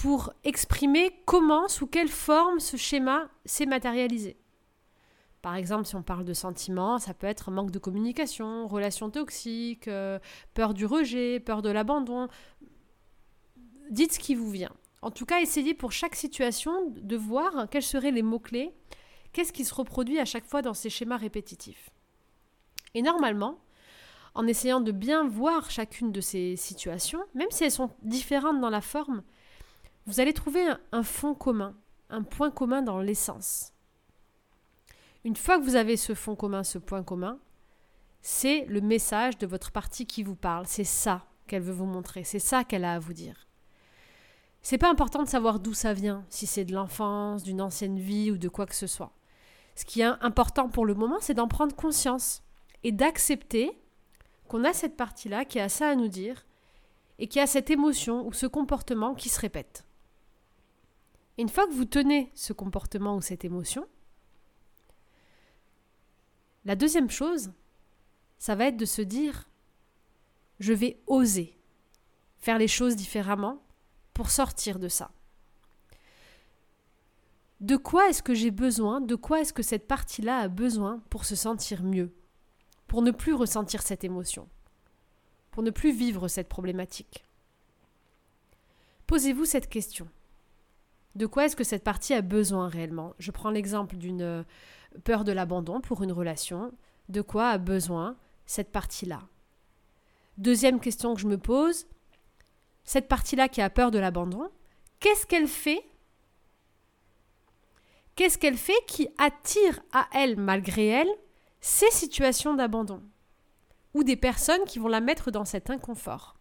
pour 0.00 0.32
exprimer 0.44 1.12
comment, 1.26 1.66
sous 1.66 1.88
quelle 1.88 2.08
forme 2.08 2.60
ce 2.60 2.76
schéma 2.76 3.28
s'est 3.44 3.66
matérialisé. 3.66 4.36
Par 5.42 5.56
exemple, 5.56 5.86
si 5.86 5.96
on 5.96 6.04
parle 6.04 6.24
de 6.24 6.34
sentiments, 6.34 7.00
ça 7.00 7.14
peut 7.14 7.26
être 7.26 7.50
manque 7.50 7.72
de 7.72 7.80
communication, 7.80 8.68
relations 8.68 9.10
toxiques, 9.10 9.88
euh, 9.88 10.20
peur 10.54 10.72
du 10.72 10.86
rejet, 10.86 11.40
peur 11.40 11.62
de 11.62 11.70
l'abandon. 11.70 12.28
Dites 13.90 14.12
ce 14.12 14.18
qui 14.20 14.36
vous 14.36 14.50
vient. 14.50 14.72
En 15.02 15.10
tout 15.10 15.26
cas, 15.26 15.40
essayez 15.40 15.74
pour 15.74 15.90
chaque 15.90 16.14
situation 16.14 16.90
de 16.90 17.16
voir 17.16 17.68
quels 17.68 17.82
seraient 17.82 18.12
les 18.12 18.22
mots-clés, 18.22 18.72
qu'est-ce 19.32 19.52
qui 19.52 19.64
se 19.64 19.74
reproduit 19.74 20.20
à 20.20 20.24
chaque 20.24 20.46
fois 20.46 20.62
dans 20.62 20.74
ces 20.74 20.90
schémas 20.90 21.16
répétitifs? 21.16 21.90
Et 22.94 23.02
normalement, 23.02 23.58
en 24.36 24.46
essayant 24.46 24.80
de 24.80 24.92
bien 24.92 25.26
voir 25.26 25.72
chacune 25.72 26.12
de 26.12 26.20
ces 26.20 26.54
situations, 26.54 27.24
même 27.34 27.50
si 27.50 27.64
elles 27.64 27.72
sont 27.72 27.90
différentes 28.02 28.60
dans 28.60 28.70
la 28.70 28.80
forme, 28.80 29.24
vous 30.08 30.20
allez 30.20 30.32
trouver 30.32 30.64
un, 30.90 31.02
fond 31.02 31.34
commun, 31.34 31.76
un 32.08 32.22
point 32.22 32.50
commun 32.50 32.80
dans 32.80 32.98
l'essence. 32.98 33.74
Une 35.22 35.36
fois 35.36 35.58
que 35.58 35.64
vous 35.64 35.76
avez 35.76 35.98
ce 35.98 36.14
fond 36.14 36.34
commun, 36.34 36.64
ce 36.64 36.78
point 36.78 37.02
commun, 37.02 37.38
c'est 38.22 38.64
le 38.64 38.80
message 38.80 39.36
de 39.36 39.46
votre 39.46 39.70
partie 39.70 40.06
qui 40.06 40.22
vous 40.22 40.34
parle. 40.34 40.66
C'est 40.66 40.82
ça 40.82 41.26
qu'elle 41.46 41.60
veut 41.60 41.74
vous 41.74 41.84
montrer. 41.84 42.24
C'est 42.24 42.38
ça 42.38 42.64
qu'elle 42.64 42.86
a 42.86 42.94
à 42.94 42.98
vous 42.98 43.12
dire. 43.12 43.48
C'est 44.62 44.78
pas 44.78 44.90
important 44.90 45.22
de 45.22 45.28
savoir 45.28 45.60
d'où 45.60 45.74
ça 45.74 45.92
vient, 45.92 46.24
si 46.30 46.46
c'est 46.46 46.64
de 46.64 46.72
l'enfance, 46.72 47.42
d'une 47.42 47.60
ancienne 47.60 47.98
vie 47.98 48.30
ou 48.30 48.38
de 48.38 48.48
quoi 48.48 48.64
que 48.64 48.74
ce 48.74 48.86
soit. 48.86 49.12
Ce 49.76 49.84
qui 49.84 50.00
est 50.00 50.04
important 50.22 50.70
pour 50.70 50.86
le 50.86 50.94
moment, 50.94 51.18
c'est 51.20 51.34
d'en 51.34 51.48
prendre 51.48 51.76
conscience 51.76 52.42
et 52.82 52.92
d'accepter 52.92 53.78
qu'on 54.48 54.64
a 54.64 54.72
cette 54.72 54.96
partie-là 54.96 55.44
qui 55.44 55.60
a 55.60 55.68
ça 55.68 55.90
à 55.90 55.94
nous 55.96 56.08
dire 56.08 56.46
et 57.18 57.26
qui 57.26 57.40
a 57.40 57.46
cette 57.46 57.68
émotion 57.68 58.26
ou 58.26 58.32
ce 58.32 58.46
comportement 58.46 59.14
qui 59.14 59.28
se 59.28 59.38
répète. 59.38 59.84
Une 61.38 61.48
fois 61.48 61.66
que 61.66 61.72
vous 61.72 61.84
tenez 61.84 62.30
ce 62.34 62.52
comportement 62.52 63.16
ou 63.16 63.22
cette 63.22 63.44
émotion, 63.44 63.86
la 66.64 66.74
deuxième 66.74 67.10
chose, 67.10 67.52
ça 68.38 68.56
va 68.56 68.66
être 68.66 68.76
de 68.76 68.84
se 68.84 69.00
dire 69.00 69.48
je 70.58 70.72
vais 70.72 71.00
oser 71.06 71.56
faire 72.38 72.58
les 72.58 72.68
choses 72.68 72.96
différemment 72.96 73.62
pour 74.14 74.30
sortir 74.30 74.78
de 74.78 74.88
ça. 74.88 75.12
De 77.60 77.76
quoi 77.76 78.08
est-ce 78.08 78.22
que 78.22 78.34
j'ai 78.34 78.50
besoin 78.50 79.00
De 79.00 79.14
quoi 79.14 79.40
est-ce 79.40 79.52
que 79.52 79.62
cette 79.62 79.88
partie-là 79.88 80.38
a 80.38 80.48
besoin 80.48 81.00
pour 81.10 81.24
se 81.24 81.34
sentir 81.36 81.82
mieux 81.82 82.12
Pour 82.86 83.02
ne 83.02 83.10
plus 83.10 83.34
ressentir 83.34 83.82
cette 83.82 84.04
émotion 84.04 84.48
Pour 85.50 85.62
ne 85.62 85.70
plus 85.70 85.92
vivre 85.92 86.28
cette 86.28 86.48
problématique? 86.48 87.24
Posez-vous 89.06 89.44
cette 89.44 89.68
question. 89.68 90.08
De 91.18 91.26
quoi 91.26 91.46
est-ce 91.46 91.56
que 91.56 91.64
cette 91.64 91.82
partie 91.82 92.14
a 92.14 92.22
besoin 92.22 92.68
réellement? 92.68 93.12
Je 93.18 93.32
prends 93.32 93.50
l'exemple 93.50 93.96
d'une 93.96 94.22
euh, 94.22 94.44
peur 95.02 95.24
de 95.24 95.32
l'abandon 95.32 95.80
pour 95.80 96.04
une 96.04 96.12
relation. 96.12 96.72
De 97.08 97.22
quoi 97.22 97.48
a 97.48 97.58
besoin 97.58 98.16
cette 98.46 98.70
partie-là? 98.70 99.22
Deuxième 100.36 100.78
question 100.78 101.16
que 101.16 101.20
je 101.20 101.26
me 101.26 101.36
pose, 101.36 101.88
cette 102.84 103.08
partie-là 103.08 103.48
qui 103.48 103.60
a 103.60 103.68
peur 103.68 103.90
de 103.90 103.98
l'abandon, 103.98 104.48
qu'est-ce 105.00 105.26
qu'elle 105.26 105.48
fait? 105.48 105.82
Qu'est-ce 108.14 108.38
qu'elle 108.38 108.56
fait 108.56 108.80
qui 108.86 109.08
attire 109.18 109.80
à 109.92 110.06
elle, 110.12 110.36
malgré 110.36 110.86
elle, 110.86 111.10
ces 111.60 111.90
situations 111.90 112.54
d'abandon? 112.54 113.02
Ou 113.92 114.04
des 114.04 114.14
personnes 114.16 114.64
qui 114.66 114.78
vont 114.78 114.86
la 114.86 115.00
mettre 115.00 115.32
dans 115.32 115.44
cet 115.44 115.68
inconfort? 115.68 116.36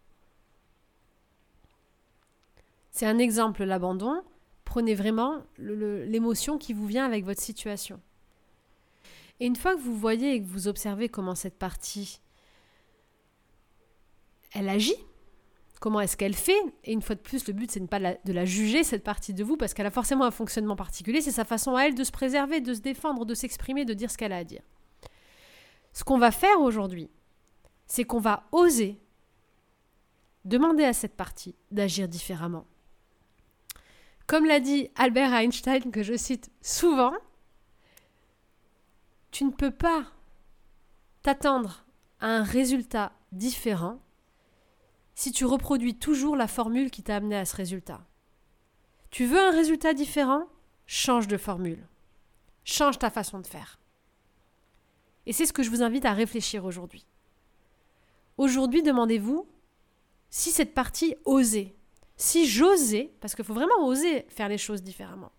C'est 2.92 3.08
un 3.08 3.18
exemple, 3.18 3.64
l'abandon. 3.64 4.22
Prenez 4.68 4.96
vraiment 4.96 5.44
l'émotion 5.58 6.58
qui 6.58 6.74
vous 6.74 6.86
vient 6.86 7.06
avec 7.06 7.24
votre 7.24 7.42
situation. 7.42 8.02
Et 9.40 9.46
une 9.46 9.56
fois 9.56 9.76
que 9.76 9.80
vous 9.80 9.96
voyez 9.96 10.34
et 10.34 10.42
que 10.42 10.46
vous 10.46 10.68
observez 10.68 11.08
comment 11.08 11.36
cette 11.36 11.58
partie 11.58 12.20
elle 14.52 14.68
agit 14.68 14.98
Comment 15.80 16.02
est-ce 16.02 16.18
qu'elle 16.18 16.36
fait 16.36 16.60
Et 16.84 16.92
une 16.92 17.02
fois 17.02 17.16
de 17.16 17.22
plus, 17.22 17.48
le 17.48 17.54
but, 17.54 17.72
c'est 17.72 17.88
pas 17.88 18.00
de 18.00 18.34
la 18.34 18.44
juger, 18.44 18.84
cette 18.84 19.06
partie 19.06 19.34
de 19.34 19.42
vous, 19.42 19.56
parce 19.56 19.74
qu'elle 19.74 19.86
a 19.86 19.92
forcément 19.92 20.26
un 20.26 20.32
fonctionnement 20.32 20.76
particulier. 20.76 21.22
C'est 21.22 21.32
sa 21.32 21.46
façon 21.46 21.78
à 21.78 21.84
elle 21.84 21.96
de 21.96 22.04
se 22.04 22.12
préserver, 22.12 22.60
de 22.60 22.74
se 22.74 22.82
défendre, 22.82 23.24
de 23.24 23.34
s'exprimer, 23.34 23.86
de 23.86 23.94
dire 23.94 24.12
ce 24.12 24.18
qu'elle 24.18 24.34
a 24.34 24.38
à 24.38 24.44
dire. 24.44 24.64
Ce 25.94 26.04
qu'on 26.04 26.18
va 26.18 26.32
faire 26.32 26.60
aujourd'hui, 26.60 27.10
c'est 27.86 28.04
qu'on 28.04 28.20
va 28.20 28.44
oser 28.52 29.00
demander 30.44 30.84
à 30.84 30.92
cette 30.92 31.16
partie 31.16 31.56
d'agir 31.72 32.10
différemment. 32.10 32.66
Comme 34.28 34.46
l'a 34.46 34.60
dit 34.60 34.90
Albert 34.96 35.34
Einstein, 35.34 35.90
que 35.90 36.04
je 36.04 36.18
cite 36.18 36.52
souvent, 36.62 37.14
tu 39.32 39.46
ne 39.46 39.52
peux 39.52 39.72
pas 39.72 40.06
t'attendre 41.22 41.86
à 42.20 42.28
un 42.28 42.44
résultat 42.44 43.14
différent 43.32 44.02
si 45.16 45.32
tu 45.32 45.46
reproduis 45.46 45.96
toujours 45.96 46.36
la 46.36 46.48
formule 46.48 46.92
qui 46.92 47.04
t'a 47.04 47.16
amené 47.16 47.38
à 47.38 47.46
ce 47.46 47.56
résultat. 47.56 48.06
Tu 49.12 49.26
veux 49.26 49.40
un 49.40 49.52
résultat 49.52 49.94
différent? 49.94 50.44
Change 50.86 51.28
de 51.28 51.38
formule. 51.38 51.88
Change 52.66 53.00
ta 53.00 53.10
façon 53.10 53.40
de 53.40 53.48
faire. 53.48 53.80
Et 55.26 55.32
c'est 55.32 55.46
ce 55.46 55.54
que 55.54 55.64
je 55.64 55.70
vous 55.70 55.84
invite 55.84 56.06
à 56.06 56.14
réfléchir 56.14 56.66
aujourd'hui. 56.66 57.06
Aujourd'hui, 58.38 58.84
demandez-vous 58.84 59.48
si 60.30 60.52
cette 60.52 60.74
partie 60.74 61.16
osait, 61.24 61.77
si 62.18 62.48
j'osais, 62.48 63.14
parce 63.22 63.36
qu'il 63.36 63.46
faut 63.46 63.54
vraiment 63.54 63.86
oser 63.86 64.26
faire 64.30 64.50
les 64.50 64.58
choses 64.58 64.82
différemment. 64.82 65.32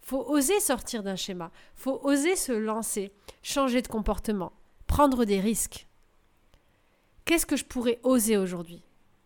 faut 0.00 0.24
oser 0.28 0.58
sortir 0.60 1.02
d'un 1.02 1.16
schéma, 1.16 1.52
faut 1.76 2.00
oser 2.02 2.34
se 2.34 2.52
lancer, 2.52 3.12
changer 3.42 3.82
de 3.82 3.88
comportement, 3.88 4.52
prendre 4.86 5.24
des 5.24 5.40
risques. 5.40 5.86
Qu'est-ce 7.24 7.46
que 7.46 7.56
je 7.56 7.64
pourrais 7.64 8.00
oser 8.02 8.36
aujourd'hui 8.36 8.82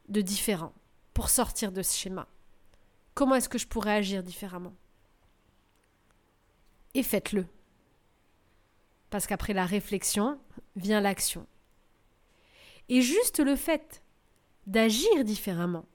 de 0.09 0.21
différent 0.21 0.73
pour 1.15 1.31
sortir 1.31 1.73
de 1.73 1.83
ce 1.83 1.97
schéma? 1.97 2.29
Comment 3.15 3.37
est-ce 3.37 3.49
que 3.49 3.59
je 3.59 3.67
pourrais 3.67 3.95
agir 3.95 4.23
différemment? 4.23 4.75
Et 6.93 7.03
faites-le. 7.03 7.47
Parce 9.09 9.27
qu'après 9.27 9.55
la 9.55 9.65
réflexion 9.65 10.39
vient 10.77 11.01
l'action. 11.01 11.47
Et 12.91 13.01
juste 13.01 13.41
le 13.41 13.57
fait 13.57 14.03
d'agir 14.67 15.25
différemment 15.25 15.87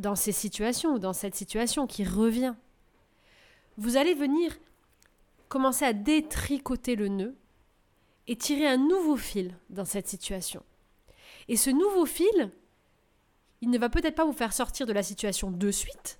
dans 0.00 0.16
ces 0.16 0.32
situations 0.32 0.94
ou 0.94 0.98
dans 0.98 1.12
cette 1.12 1.34
situation 1.34 1.86
qui 1.86 2.04
revient, 2.04 2.54
vous 3.76 3.96
allez 3.96 4.14
venir 4.14 4.56
commencer 5.48 5.84
à 5.84 5.92
détricoter 5.92 6.96
le 6.96 7.08
nœud 7.08 7.36
et 8.26 8.36
tirer 8.36 8.66
un 8.66 8.76
nouveau 8.76 9.16
fil 9.16 9.56
dans 9.68 9.84
cette 9.84 10.08
situation. 10.08 10.62
Et 11.48 11.56
ce 11.56 11.70
nouveau 11.70 12.06
fil, 12.06 12.50
il 13.60 13.70
ne 13.70 13.78
va 13.78 13.88
peut-être 13.88 14.14
pas 14.14 14.24
vous 14.24 14.32
faire 14.32 14.52
sortir 14.52 14.86
de 14.86 14.92
la 14.92 15.02
situation 15.02 15.50
de 15.50 15.70
suite, 15.70 16.18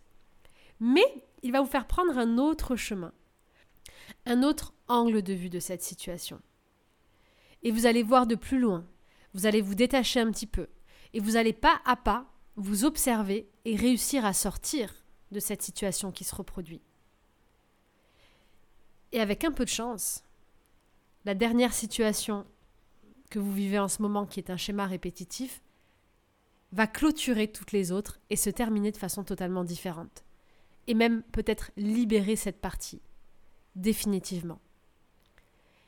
mais 0.79 1.25
il 1.43 1.53
va 1.53 1.61
vous 1.61 1.71
faire 1.71 1.87
prendre 1.87 2.19
un 2.19 2.39
autre 2.39 2.77
chemin, 2.77 3.13
un 4.27 4.43
autre 4.43 4.75
angle 4.89 5.23
de 5.23 5.33
vue 5.33 5.51
de 5.51 5.61
cette 5.61 5.83
situation. 5.83 6.41
Et 7.63 7.71
vous 7.71 7.87
allez 7.87 8.03
voir 8.03 8.27
de 8.27 8.35
plus 8.35 8.59
loin, 8.59 8.85
vous 9.33 9.47
allez 9.47 9.63
vous 9.63 9.75
détacher 9.75 10.21
un 10.21 10.31
petit 10.31 10.47
peu, 10.47 10.69
et 11.15 11.21
vous 11.21 11.37
allez 11.37 11.53
pas 11.53 11.81
à 11.85 11.97
pas 11.97 12.27
vous 12.57 12.85
observer 12.85 13.50
et 13.65 13.77
réussir 13.77 14.25
à 14.25 14.33
sortir 14.33 14.95
de 15.31 15.41
cette 15.41 15.63
situation 15.63 16.13
qui 16.13 16.25
se 16.25 16.35
reproduit. 16.35 16.83
Et 19.13 19.21
avec 19.21 19.45
un 19.45 19.53
peu 19.53 19.65
de 19.65 19.71
chance, 19.71 20.23
la 21.25 21.35
dernière 21.35 21.75
situation 21.75 22.47
que 23.29 23.39
vous 23.39 23.53
vivez 23.53 23.79
en 23.79 23.89
ce 23.89 24.03
moment, 24.03 24.27
qui 24.27 24.41
est 24.41 24.51
un 24.51 24.57
schéma 24.57 24.87
répétitif, 24.87 25.63
va 26.73 26.87
clôturer 26.87 27.49
toutes 27.49 27.73
les 27.73 27.93
autres 27.93 28.21
et 28.31 28.37
se 28.37 28.51
terminer 28.51 28.93
de 28.93 28.97
façon 28.97 29.25
totalement 29.25 29.65
différente. 29.65 30.25
Et 30.87 30.95
même 30.95 31.23
peut-être 31.33 31.71
libérer 31.77 32.37
cette 32.37 32.61
partie, 32.61 33.03
définitivement. 33.75 34.61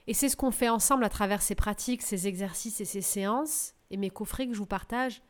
Et 0.07 0.15
c'est 0.15 0.29
ce 0.29 0.37
qu'on 0.37 0.51
fait 0.51 0.69
ensemble 0.69 1.05
à 1.05 1.09
travers 1.09 1.43
ces 1.43 1.55
pratiques, 1.55 2.03
ces 2.03 2.27
exercices 2.27 2.81
et 2.81 2.85
ces 2.85 3.01
séances, 3.01 3.75
et 3.91 3.97
mes 3.97 4.11
coffrets 4.11 4.47
que 4.47 4.55
je 4.55 4.59
vous 4.59 4.67
partage, 4.67 5.23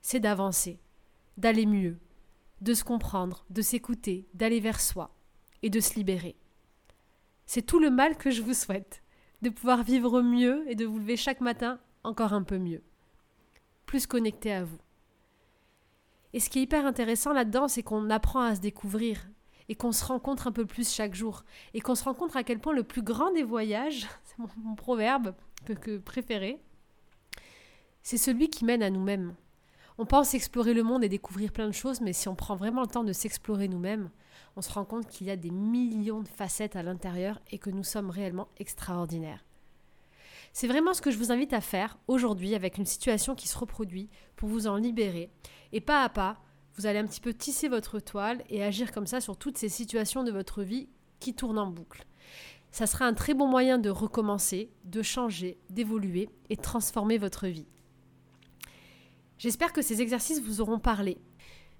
c'est 0.00 0.20
d'avancer, 0.20 0.78
d'aller 1.38 1.64
mieux, 1.64 1.96
de 2.60 2.74
se 2.74 2.84
comprendre, 2.84 3.46
de 3.48 3.62
s'écouter, 3.62 4.28
d'aller 4.34 4.60
vers 4.60 4.80
soi 4.80 5.16
et 5.62 5.70
de 5.70 5.80
se 5.80 5.94
libérer. 5.94 6.36
C'est 7.46 7.62
tout 7.62 7.78
le 7.78 7.90
mal 7.90 8.18
que 8.18 8.30
je 8.30 8.42
vous 8.42 8.54
souhaite, 8.54 9.02
de 9.40 9.48
pouvoir 9.48 9.82
vivre 9.82 10.20
mieux 10.20 10.70
et 10.70 10.74
de 10.74 10.84
vous 10.84 10.98
lever 10.98 11.16
chaque 11.16 11.40
matin 11.40 11.80
encore 12.04 12.34
un 12.34 12.42
peu 12.42 12.58
mieux 12.58 12.82
plus 13.88 14.06
connecté 14.06 14.52
à 14.52 14.62
vous. 14.62 14.78
Et 16.34 16.40
ce 16.40 16.50
qui 16.50 16.60
est 16.60 16.62
hyper 16.62 16.86
intéressant 16.86 17.32
là-dedans, 17.32 17.66
c'est 17.66 17.82
qu'on 17.82 18.10
apprend 18.10 18.42
à 18.42 18.54
se 18.54 18.60
découvrir 18.60 19.26
et 19.68 19.74
qu'on 19.74 19.92
se 19.92 20.04
rencontre 20.04 20.46
un 20.46 20.52
peu 20.52 20.66
plus 20.66 20.92
chaque 20.94 21.14
jour 21.14 21.42
et 21.74 21.80
qu'on 21.80 21.94
se 21.94 22.04
rencontre 22.04 22.36
à 22.36 22.44
quel 22.44 22.60
point 22.60 22.74
le 22.74 22.84
plus 22.84 23.02
grand 23.02 23.32
des 23.32 23.42
voyages, 23.42 24.06
c'est 24.24 24.38
mon, 24.38 24.74
proverbe 24.76 25.34
que, 25.64 25.96
préféré, 25.98 26.60
c'est 28.02 28.18
celui 28.18 28.48
qui 28.50 28.64
mène 28.64 28.82
à 28.82 28.90
nous-mêmes. 28.90 29.34
On 30.00 30.06
pense 30.06 30.34
explorer 30.34 30.74
le 30.74 30.84
monde 30.84 31.02
et 31.02 31.08
découvrir 31.08 31.50
plein 31.50 31.66
de 31.66 31.72
choses, 31.72 32.00
mais 32.00 32.12
si 32.12 32.28
on 32.28 32.36
prend 32.36 32.54
vraiment 32.54 32.82
le 32.82 32.86
temps 32.86 33.02
de 33.02 33.12
s'explorer 33.12 33.66
nous-mêmes, 33.66 34.10
on 34.54 34.62
se 34.62 34.72
rend 34.72 34.84
compte 34.84 35.08
qu'il 35.08 35.26
y 35.26 35.30
a 35.30 35.36
des 35.36 35.50
millions 35.50 36.22
de 36.22 36.28
facettes 36.28 36.76
à 36.76 36.84
l'intérieur 36.84 37.40
et 37.50 37.58
que 37.58 37.70
nous 37.70 37.82
sommes 37.82 38.08
réellement 38.08 38.46
extraordinaires. 38.58 39.44
C'est 40.52 40.68
vraiment 40.68 40.94
ce 40.94 41.02
que 41.02 41.10
je 41.10 41.18
vous 41.18 41.32
invite 41.32 41.52
à 41.52 41.60
faire 41.60 41.98
aujourd'hui 42.06 42.54
avec 42.54 42.78
une 42.78 42.86
situation 42.86 43.34
qui 43.34 43.48
se 43.48 43.58
reproduit 43.58 44.08
pour 44.36 44.48
vous 44.48 44.68
en 44.68 44.76
libérer 44.76 45.32
et 45.72 45.80
pas 45.80 46.04
à 46.04 46.08
pas 46.08 46.38
Vous 46.76 46.86
allez 46.86 47.00
un 47.00 47.06
petit 47.06 47.20
peu 47.20 47.34
tisser 47.34 47.68
votre 47.68 47.98
toile 47.98 48.44
et 48.48 48.62
agir 48.62 48.92
comme 48.92 49.08
ça 49.08 49.20
sur 49.20 49.36
toutes 49.36 49.58
ces 49.58 49.68
situations 49.68 50.22
de 50.22 50.30
votre 50.30 50.62
vie 50.62 50.88
qui 51.18 51.34
tournent 51.34 51.58
en 51.58 51.66
boucle. 51.66 52.04
Ça 52.70 52.86
sera 52.86 53.04
un 53.04 53.14
très 53.14 53.34
bon 53.34 53.48
moyen 53.48 53.78
de 53.78 53.90
recommencer, 53.90 54.70
de 54.84 55.02
changer, 55.02 55.58
d'évoluer 55.70 56.28
et 56.50 56.56
transformer 56.56 57.18
votre 57.18 57.48
vie. 57.48 57.66
J'espère 59.38 59.72
que 59.72 59.82
ces 59.82 60.02
exercices 60.02 60.42
vous 60.42 60.60
auront 60.60 60.80
parlé. 60.80 61.16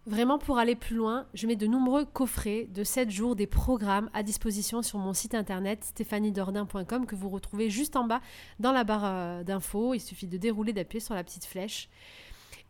Vraiment, 0.06 0.38
pour 0.38 0.58
aller 0.58 0.76
plus 0.76 0.96
loin, 0.96 1.26
je 1.34 1.46
mets 1.46 1.56
de 1.56 1.66
nombreux 1.66 2.06
coffrets 2.06 2.66
de 2.72 2.84
7 2.84 3.10
jours 3.10 3.36
des 3.36 3.46
programmes 3.46 4.08
à 4.14 4.22
disposition 4.22 4.80
sur 4.80 4.98
mon 4.98 5.12
site 5.12 5.34
internet 5.34 5.84
stéphaniedordin.com 5.84 7.04
que 7.04 7.14
vous 7.14 7.28
retrouvez 7.28 7.68
juste 7.68 7.96
en 7.96 8.04
bas 8.04 8.20
dans 8.58 8.72
la 8.72 8.84
barre 8.84 9.04
euh, 9.04 9.44
d'infos. 9.44 9.92
Il 9.92 10.00
suffit 10.00 10.28
de 10.28 10.38
dérouler, 10.38 10.72
d'appuyer 10.72 11.00
sur 11.00 11.14
la 11.14 11.24
petite 11.24 11.44
flèche. 11.44 11.90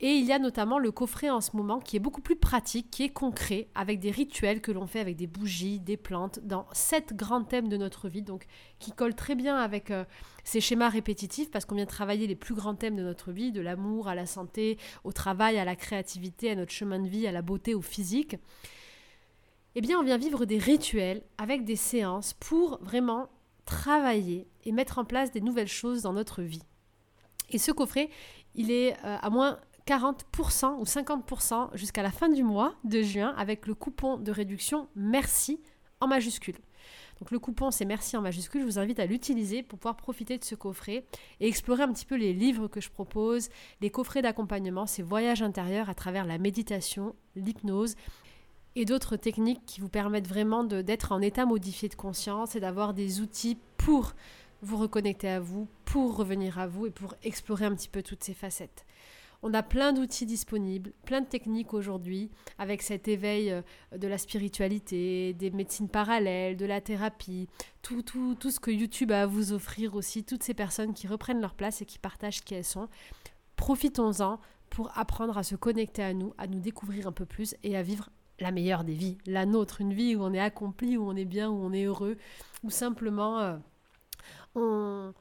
Et 0.00 0.12
il 0.12 0.24
y 0.24 0.32
a 0.32 0.38
notamment 0.38 0.78
le 0.78 0.92
coffret 0.92 1.28
en 1.28 1.40
ce 1.40 1.56
moment 1.56 1.80
qui 1.80 1.96
est 1.96 2.00
beaucoup 2.00 2.20
plus 2.20 2.36
pratique, 2.36 2.88
qui 2.90 3.02
est 3.02 3.08
concret, 3.08 3.68
avec 3.74 3.98
des 3.98 4.12
rituels 4.12 4.60
que 4.60 4.70
l'on 4.70 4.86
fait 4.86 5.00
avec 5.00 5.16
des 5.16 5.26
bougies, 5.26 5.80
des 5.80 5.96
plantes, 5.96 6.38
dans 6.44 6.66
sept 6.72 7.16
grands 7.16 7.42
thèmes 7.42 7.68
de 7.68 7.76
notre 7.76 8.08
vie, 8.08 8.22
donc 8.22 8.46
qui 8.78 8.92
collent 8.92 9.16
très 9.16 9.34
bien 9.34 9.56
avec 9.56 9.90
euh, 9.90 10.04
ces 10.44 10.60
schémas 10.60 10.88
répétitifs, 10.88 11.50
parce 11.50 11.64
qu'on 11.64 11.74
vient 11.74 11.84
travailler 11.84 12.28
les 12.28 12.36
plus 12.36 12.54
grands 12.54 12.76
thèmes 12.76 12.94
de 12.94 13.02
notre 13.02 13.32
vie, 13.32 13.50
de 13.50 13.60
l'amour 13.60 14.06
à 14.06 14.14
la 14.14 14.26
santé, 14.26 14.78
au 15.02 15.10
travail, 15.10 15.58
à 15.58 15.64
la 15.64 15.74
créativité, 15.74 16.52
à 16.52 16.54
notre 16.54 16.72
chemin 16.72 17.00
de 17.00 17.08
vie, 17.08 17.26
à 17.26 17.32
la 17.32 17.42
beauté, 17.42 17.74
au 17.74 17.82
physique. 17.82 18.36
Eh 19.74 19.80
bien, 19.80 19.98
on 19.98 20.04
vient 20.04 20.16
vivre 20.16 20.44
des 20.44 20.58
rituels 20.58 21.22
avec 21.38 21.64
des 21.64 21.76
séances 21.76 22.34
pour 22.34 22.78
vraiment 22.82 23.28
travailler 23.64 24.46
et 24.64 24.70
mettre 24.70 24.98
en 24.98 25.04
place 25.04 25.32
des 25.32 25.40
nouvelles 25.40 25.68
choses 25.68 26.02
dans 26.02 26.12
notre 26.12 26.42
vie. 26.42 26.62
Et 27.50 27.58
ce 27.58 27.72
coffret, 27.72 28.10
il 28.54 28.70
est 28.70 28.92
euh, 29.04 29.16
à 29.20 29.30
moins 29.30 29.58
40% 29.88 30.80
ou 30.80 30.84
50% 30.84 31.74
jusqu'à 31.74 32.02
la 32.02 32.10
fin 32.10 32.28
du 32.28 32.42
mois 32.42 32.74
de 32.84 33.00
juin 33.00 33.34
avec 33.38 33.66
le 33.66 33.74
coupon 33.74 34.18
de 34.18 34.30
réduction 34.30 34.86
Merci 34.94 35.62
en 36.00 36.06
majuscule. 36.06 36.56
Donc 37.20 37.30
le 37.30 37.38
coupon 37.38 37.70
c'est 37.70 37.86
Merci 37.86 38.14
en 38.18 38.20
majuscule, 38.20 38.60
je 38.60 38.66
vous 38.66 38.78
invite 38.78 39.00
à 39.00 39.06
l'utiliser 39.06 39.62
pour 39.62 39.78
pouvoir 39.78 39.96
profiter 39.96 40.36
de 40.36 40.44
ce 40.44 40.54
coffret 40.54 41.06
et 41.40 41.48
explorer 41.48 41.84
un 41.84 41.92
petit 41.94 42.04
peu 42.04 42.16
les 42.16 42.34
livres 42.34 42.68
que 42.68 42.82
je 42.82 42.90
propose, 42.90 43.48
les 43.80 43.88
coffrets 43.88 44.20
d'accompagnement, 44.20 44.86
ces 44.86 45.02
voyages 45.02 45.40
intérieurs 45.40 45.88
à 45.88 45.94
travers 45.94 46.26
la 46.26 46.36
méditation, 46.36 47.14
l'hypnose 47.34 47.96
et 48.76 48.84
d'autres 48.84 49.16
techniques 49.16 49.64
qui 49.64 49.80
vous 49.80 49.88
permettent 49.88 50.28
vraiment 50.28 50.64
d'être 50.64 51.12
en 51.12 51.22
état 51.22 51.46
modifié 51.46 51.88
de 51.88 51.94
conscience 51.94 52.56
et 52.56 52.60
d'avoir 52.60 52.92
des 52.92 53.22
outils 53.22 53.56
pour 53.78 54.12
vous 54.60 54.76
reconnecter 54.76 55.30
à 55.30 55.40
vous, 55.40 55.66
pour 55.86 56.14
revenir 56.14 56.58
à 56.58 56.66
vous 56.66 56.86
et 56.86 56.90
pour 56.90 57.14
explorer 57.22 57.64
un 57.64 57.74
petit 57.74 57.88
peu 57.88 58.02
toutes 58.02 58.22
ces 58.22 58.34
facettes. 58.34 58.84
On 59.42 59.54
a 59.54 59.62
plein 59.62 59.92
d'outils 59.92 60.26
disponibles, 60.26 60.92
plein 61.04 61.20
de 61.20 61.26
techniques 61.26 61.72
aujourd'hui, 61.72 62.30
avec 62.58 62.82
cet 62.82 63.06
éveil 63.06 63.52
euh, 63.52 63.62
de 63.96 64.08
la 64.08 64.18
spiritualité, 64.18 65.32
des 65.34 65.50
médecines 65.50 65.88
parallèles, 65.88 66.56
de 66.56 66.66
la 66.66 66.80
thérapie, 66.80 67.48
tout, 67.82 68.02
tout, 68.02 68.34
tout 68.34 68.50
ce 68.50 68.58
que 68.58 68.72
YouTube 68.72 69.12
a 69.12 69.22
à 69.22 69.26
vous 69.26 69.52
offrir 69.52 69.94
aussi, 69.94 70.24
toutes 70.24 70.42
ces 70.42 70.54
personnes 70.54 70.92
qui 70.92 71.06
reprennent 71.06 71.40
leur 71.40 71.54
place 71.54 71.82
et 71.82 71.86
qui 71.86 71.98
partagent 71.98 72.42
qui 72.42 72.54
elles 72.54 72.64
sont. 72.64 72.88
Profitons-en 73.54 74.40
pour 74.70 74.90
apprendre 74.98 75.38
à 75.38 75.44
se 75.44 75.54
connecter 75.54 76.02
à 76.02 76.14
nous, 76.14 76.34
à 76.36 76.48
nous 76.48 76.60
découvrir 76.60 77.06
un 77.06 77.12
peu 77.12 77.24
plus 77.24 77.54
et 77.62 77.76
à 77.76 77.82
vivre 77.82 78.10
la 78.40 78.50
meilleure 78.50 78.84
des 78.84 78.94
vies, 78.94 79.18
la 79.26 79.46
nôtre, 79.46 79.80
une 79.80 79.92
vie 79.92 80.16
où 80.16 80.22
on 80.22 80.32
est 80.32 80.40
accompli, 80.40 80.96
où 80.96 81.08
on 81.08 81.16
est 81.16 81.24
bien, 81.24 81.48
où 81.48 81.54
on 81.54 81.72
est 81.72 81.84
heureux, 81.84 82.16
où 82.64 82.70
simplement 82.70 83.38
euh, 83.38 83.56
on 84.54 85.12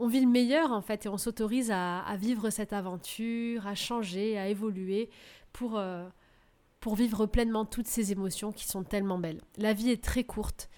on 0.00 0.08
vit 0.08 0.20
le 0.20 0.26
meilleur 0.26 0.72
en 0.72 0.80
fait 0.80 1.04
et 1.04 1.08
on 1.08 1.18
s'autorise 1.18 1.70
à, 1.70 2.16
vivre 2.18 2.48
cette 2.50 2.72
aventure, 2.72 3.66
à 3.66 3.74
changer, 3.74 4.38
à 4.38 4.48
évoluer 4.48 5.10
pour, 5.52 5.78
euh, 5.78 6.08
pour 6.80 6.96
vivre 6.96 7.26
pleinement 7.26 7.66
toutes 7.66 7.86
ces 7.86 8.10
émotions 8.10 8.50
qui 8.50 8.66
sont 8.66 8.82
tellement 8.82 9.18
belles. 9.18 9.42
La 9.58 9.74
vie 9.74 9.90
est 9.90 10.02
très 10.02 10.24
courte 10.24 10.70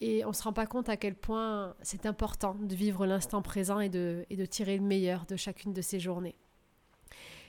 et 0.00 0.24
on 0.24 0.28
ne 0.28 0.32
se 0.32 0.44
rend 0.44 0.52
pas 0.52 0.66
compte 0.66 0.88
à 0.88 0.96
quel 0.96 1.16
point 1.16 1.74
c'est 1.82 2.06
important 2.06 2.54
de 2.54 2.74
vivre 2.74 3.04
l'instant 3.04 3.42
présent 3.42 3.80
et 3.80 3.88
de, 3.88 4.24
et 4.30 4.36
de 4.36 4.46
tirer 4.46 4.76
le 4.76 4.84
meilleur 4.84 5.26
de 5.26 5.34
chacune 5.34 5.72
de 5.72 5.82
ces 5.82 5.98
journées. 5.98 6.36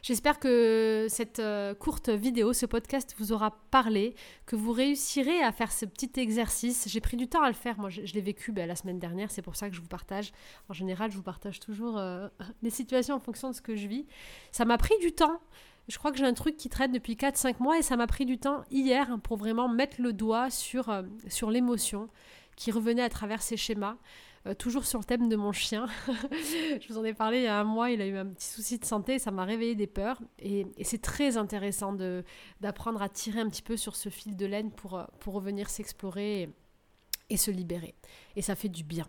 J'espère 0.02 0.40
que 0.40 1.08
cette 1.10 1.40
euh, 1.40 1.74
courte 1.74 2.10
vidéo, 2.10 2.54
ce 2.54 2.66
podcast 2.66 3.16
vous 3.18 3.34
aura 3.34 3.52
parlé, 3.70 4.16
que 4.46 4.56
vous 4.56 4.72
réussirez 4.72 5.42
à 5.42 5.52
faire 5.52 5.72
ce 5.72 5.86
petit 5.86 6.12
exercice. 6.20 6.88
J'ai 6.88 7.02
pris 7.02 7.18
du 7.18 7.28
temps 7.28 7.42
à 7.42 7.48
le 7.48 7.54
faire, 7.54 7.78
moi 7.80 7.90
je, 7.90 8.02
l'ai 8.02 8.22
vécu 8.22 8.52
ben, 8.52 8.68
la 8.68 8.76
semaine 8.76 9.00
dernière, 9.00 9.30
c'est 9.30 9.42
pour 9.42 9.56
ça 9.56 9.70
que 9.70 9.76
je 9.76 9.82
vous 9.82 9.88
partage. 9.88 10.32
En 10.70 10.74
général, 10.74 11.12
je 11.12 11.18
vous 11.18 11.24
partage 11.24 11.60
toujours 11.60 11.98
euh, 11.98 12.28
les 12.64 12.70
situations 12.70 13.16
en 13.16 13.20
fonction 13.20 13.50
de 13.50 13.56
ce 13.56 13.62
que 13.62 13.76
je 13.76 13.88
vis. 13.88 14.06
Ça 14.52 14.66
m'a 14.66 14.78
pris 14.78 14.98
du 15.02 15.12
temps. 15.12 15.40
Je 15.90 15.98
crois 15.98 16.12
que 16.12 16.18
j'ai 16.18 16.26
un 16.26 16.34
truc 16.34 16.56
qui 16.56 16.70
traite 16.70 16.92
depuis 16.92 17.16
4-5 17.16 17.56
mois 17.60 17.78
et 17.78 17.82
ça 17.82 17.98
m'a 17.98 18.08
pris 18.08 18.26
du 18.26 18.38
temps 18.38 18.64
hier 18.70 19.18
pour 19.24 19.38
vraiment 19.38 19.68
mettre 19.68 20.02
le 20.02 20.14
doigt 20.14 20.50
sur, 20.50 20.90
euh, 20.90 21.02
sur 21.28 21.50
l'émotion 21.50 22.10
qui 22.56 22.72
revenait 22.72 23.02
à 23.02 23.10
travers 23.10 23.42
ces 23.42 23.58
schémas. 23.58 23.96
Euh, 24.50 24.54
toujours 24.54 24.86
sur 24.86 25.00
le 25.00 25.06
thème 25.06 25.30
de 25.30 25.36
mon 25.36 25.52
chien. 25.52 25.88
je 26.08 26.88
vous 26.88 26.98
en 26.98 27.04
ai 27.04 27.14
parlé 27.14 27.40
il 27.40 27.44
y 27.44 27.48
a 27.48 27.60
un 27.60 27.64
mois, 27.64 27.92
il 27.92 28.02
a 28.02 28.06
eu 28.06 28.18
un 28.18 28.26
petit 28.26 28.48
souci 28.48 28.80
de 28.80 28.86
santé, 28.86 29.20
ça 29.20 29.32
m'a 29.32 29.46
réveillé 29.46 29.76
des 29.76 29.88
peurs. 29.88 30.20
Et, 30.40 30.66
c'est 30.84 31.02
très 31.02 31.38
intéressant 31.38 31.96
d'apprendre 32.60 33.02
à 33.02 33.10
tirer 33.10 33.40
un 33.40 33.50
petit 33.50 33.62
peu 33.62 33.78
sur 33.78 33.96
ce 33.96 34.10
fil 34.10 34.36
de 34.36 34.46
laine 34.46 34.72
pour, 34.72 34.98
euh, 34.98 35.04
pour 35.20 35.34
revenir 35.34 35.70
s'explorer 35.70 36.50
et, 37.30 37.38
se 37.38 37.52
libérer. 37.52 37.96
Et 38.36 38.42
ça 38.42 38.56
fait 38.56 38.70
du 38.70 38.84
bien. 38.84 39.06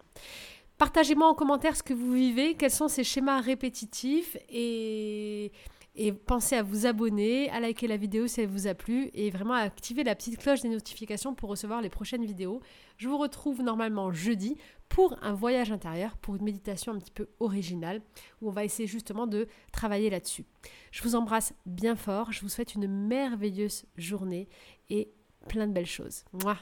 Partagez-moi 0.79 1.29
en 1.29 1.35
commentaire 1.35 1.77
ce 1.77 1.83
que 1.83 1.95
vous 1.95 2.13
vivez, 2.13 2.55
quels 2.55 2.71
sont 2.71 2.89
ces 2.89 3.05
schémas 3.05 3.41
répétitifs 3.41 4.37
et 4.49 5.53
et 5.95 6.13
pensez 6.13 6.57
à 6.57 6.63
vous 6.63 6.87
abonner, 6.87 7.51
à 7.51 7.61
liker 7.61 7.87
la 7.87 7.97
vidéo 7.97 8.27
si 8.27 8.41
elle 8.41 8.49
vous 8.49 8.67
a 8.67 8.75
plu 8.75 9.11
et 9.13 9.31
vraiment 9.31 9.55
à 9.55 9.61
activer 9.61 10.05
la 10.05 10.15
petite 10.15 10.39
cloche 10.39 10.63
des 10.63 10.69
notifications 10.69 11.35
pour 11.35 11.51
recevoir 11.51 11.83
les 11.83 11.91
prochaines 11.91 12.25
vidéos. 12.25 12.61
Je 12.97 13.09
vous 13.09 13.19
retrouve 13.19 13.63
normalement 13.63 14.13
jeudi 14.13 14.57
pour 14.89 15.17
un 15.23 15.33
voyage 15.33 15.73
intérieur, 15.73 16.17
pour 16.17 16.37
une 16.37 16.45
méditation 16.45 16.93
un 16.93 16.99
petit 16.99 17.11
peu 17.11 17.29
originale, 17.39 18.03
où 18.41 18.49
on 18.49 18.53
va 18.53 18.65
essayer 18.65 18.87
justement 18.87 19.27
de 19.27 19.47
travailler 19.73 20.11
là-dessus. 20.11 20.45
Je 20.91 21.03
vous 21.03 21.15
embrasse 21.15 21.55
bien 21.67 21.97
fort, 21.97 22.33
je 22.33 22.41
vous 22.41 22.49
souhaite 22.49 22.75
une 22.75 22.89
merveilleuse 22.89 23.85
journée 23.97 24.49
et 24.89 25.13
plein 25.49 25.67
de 25.67 25.73
belles 25.73 25.87
choses. 25.87 26.25
Moi. 26.33 26.57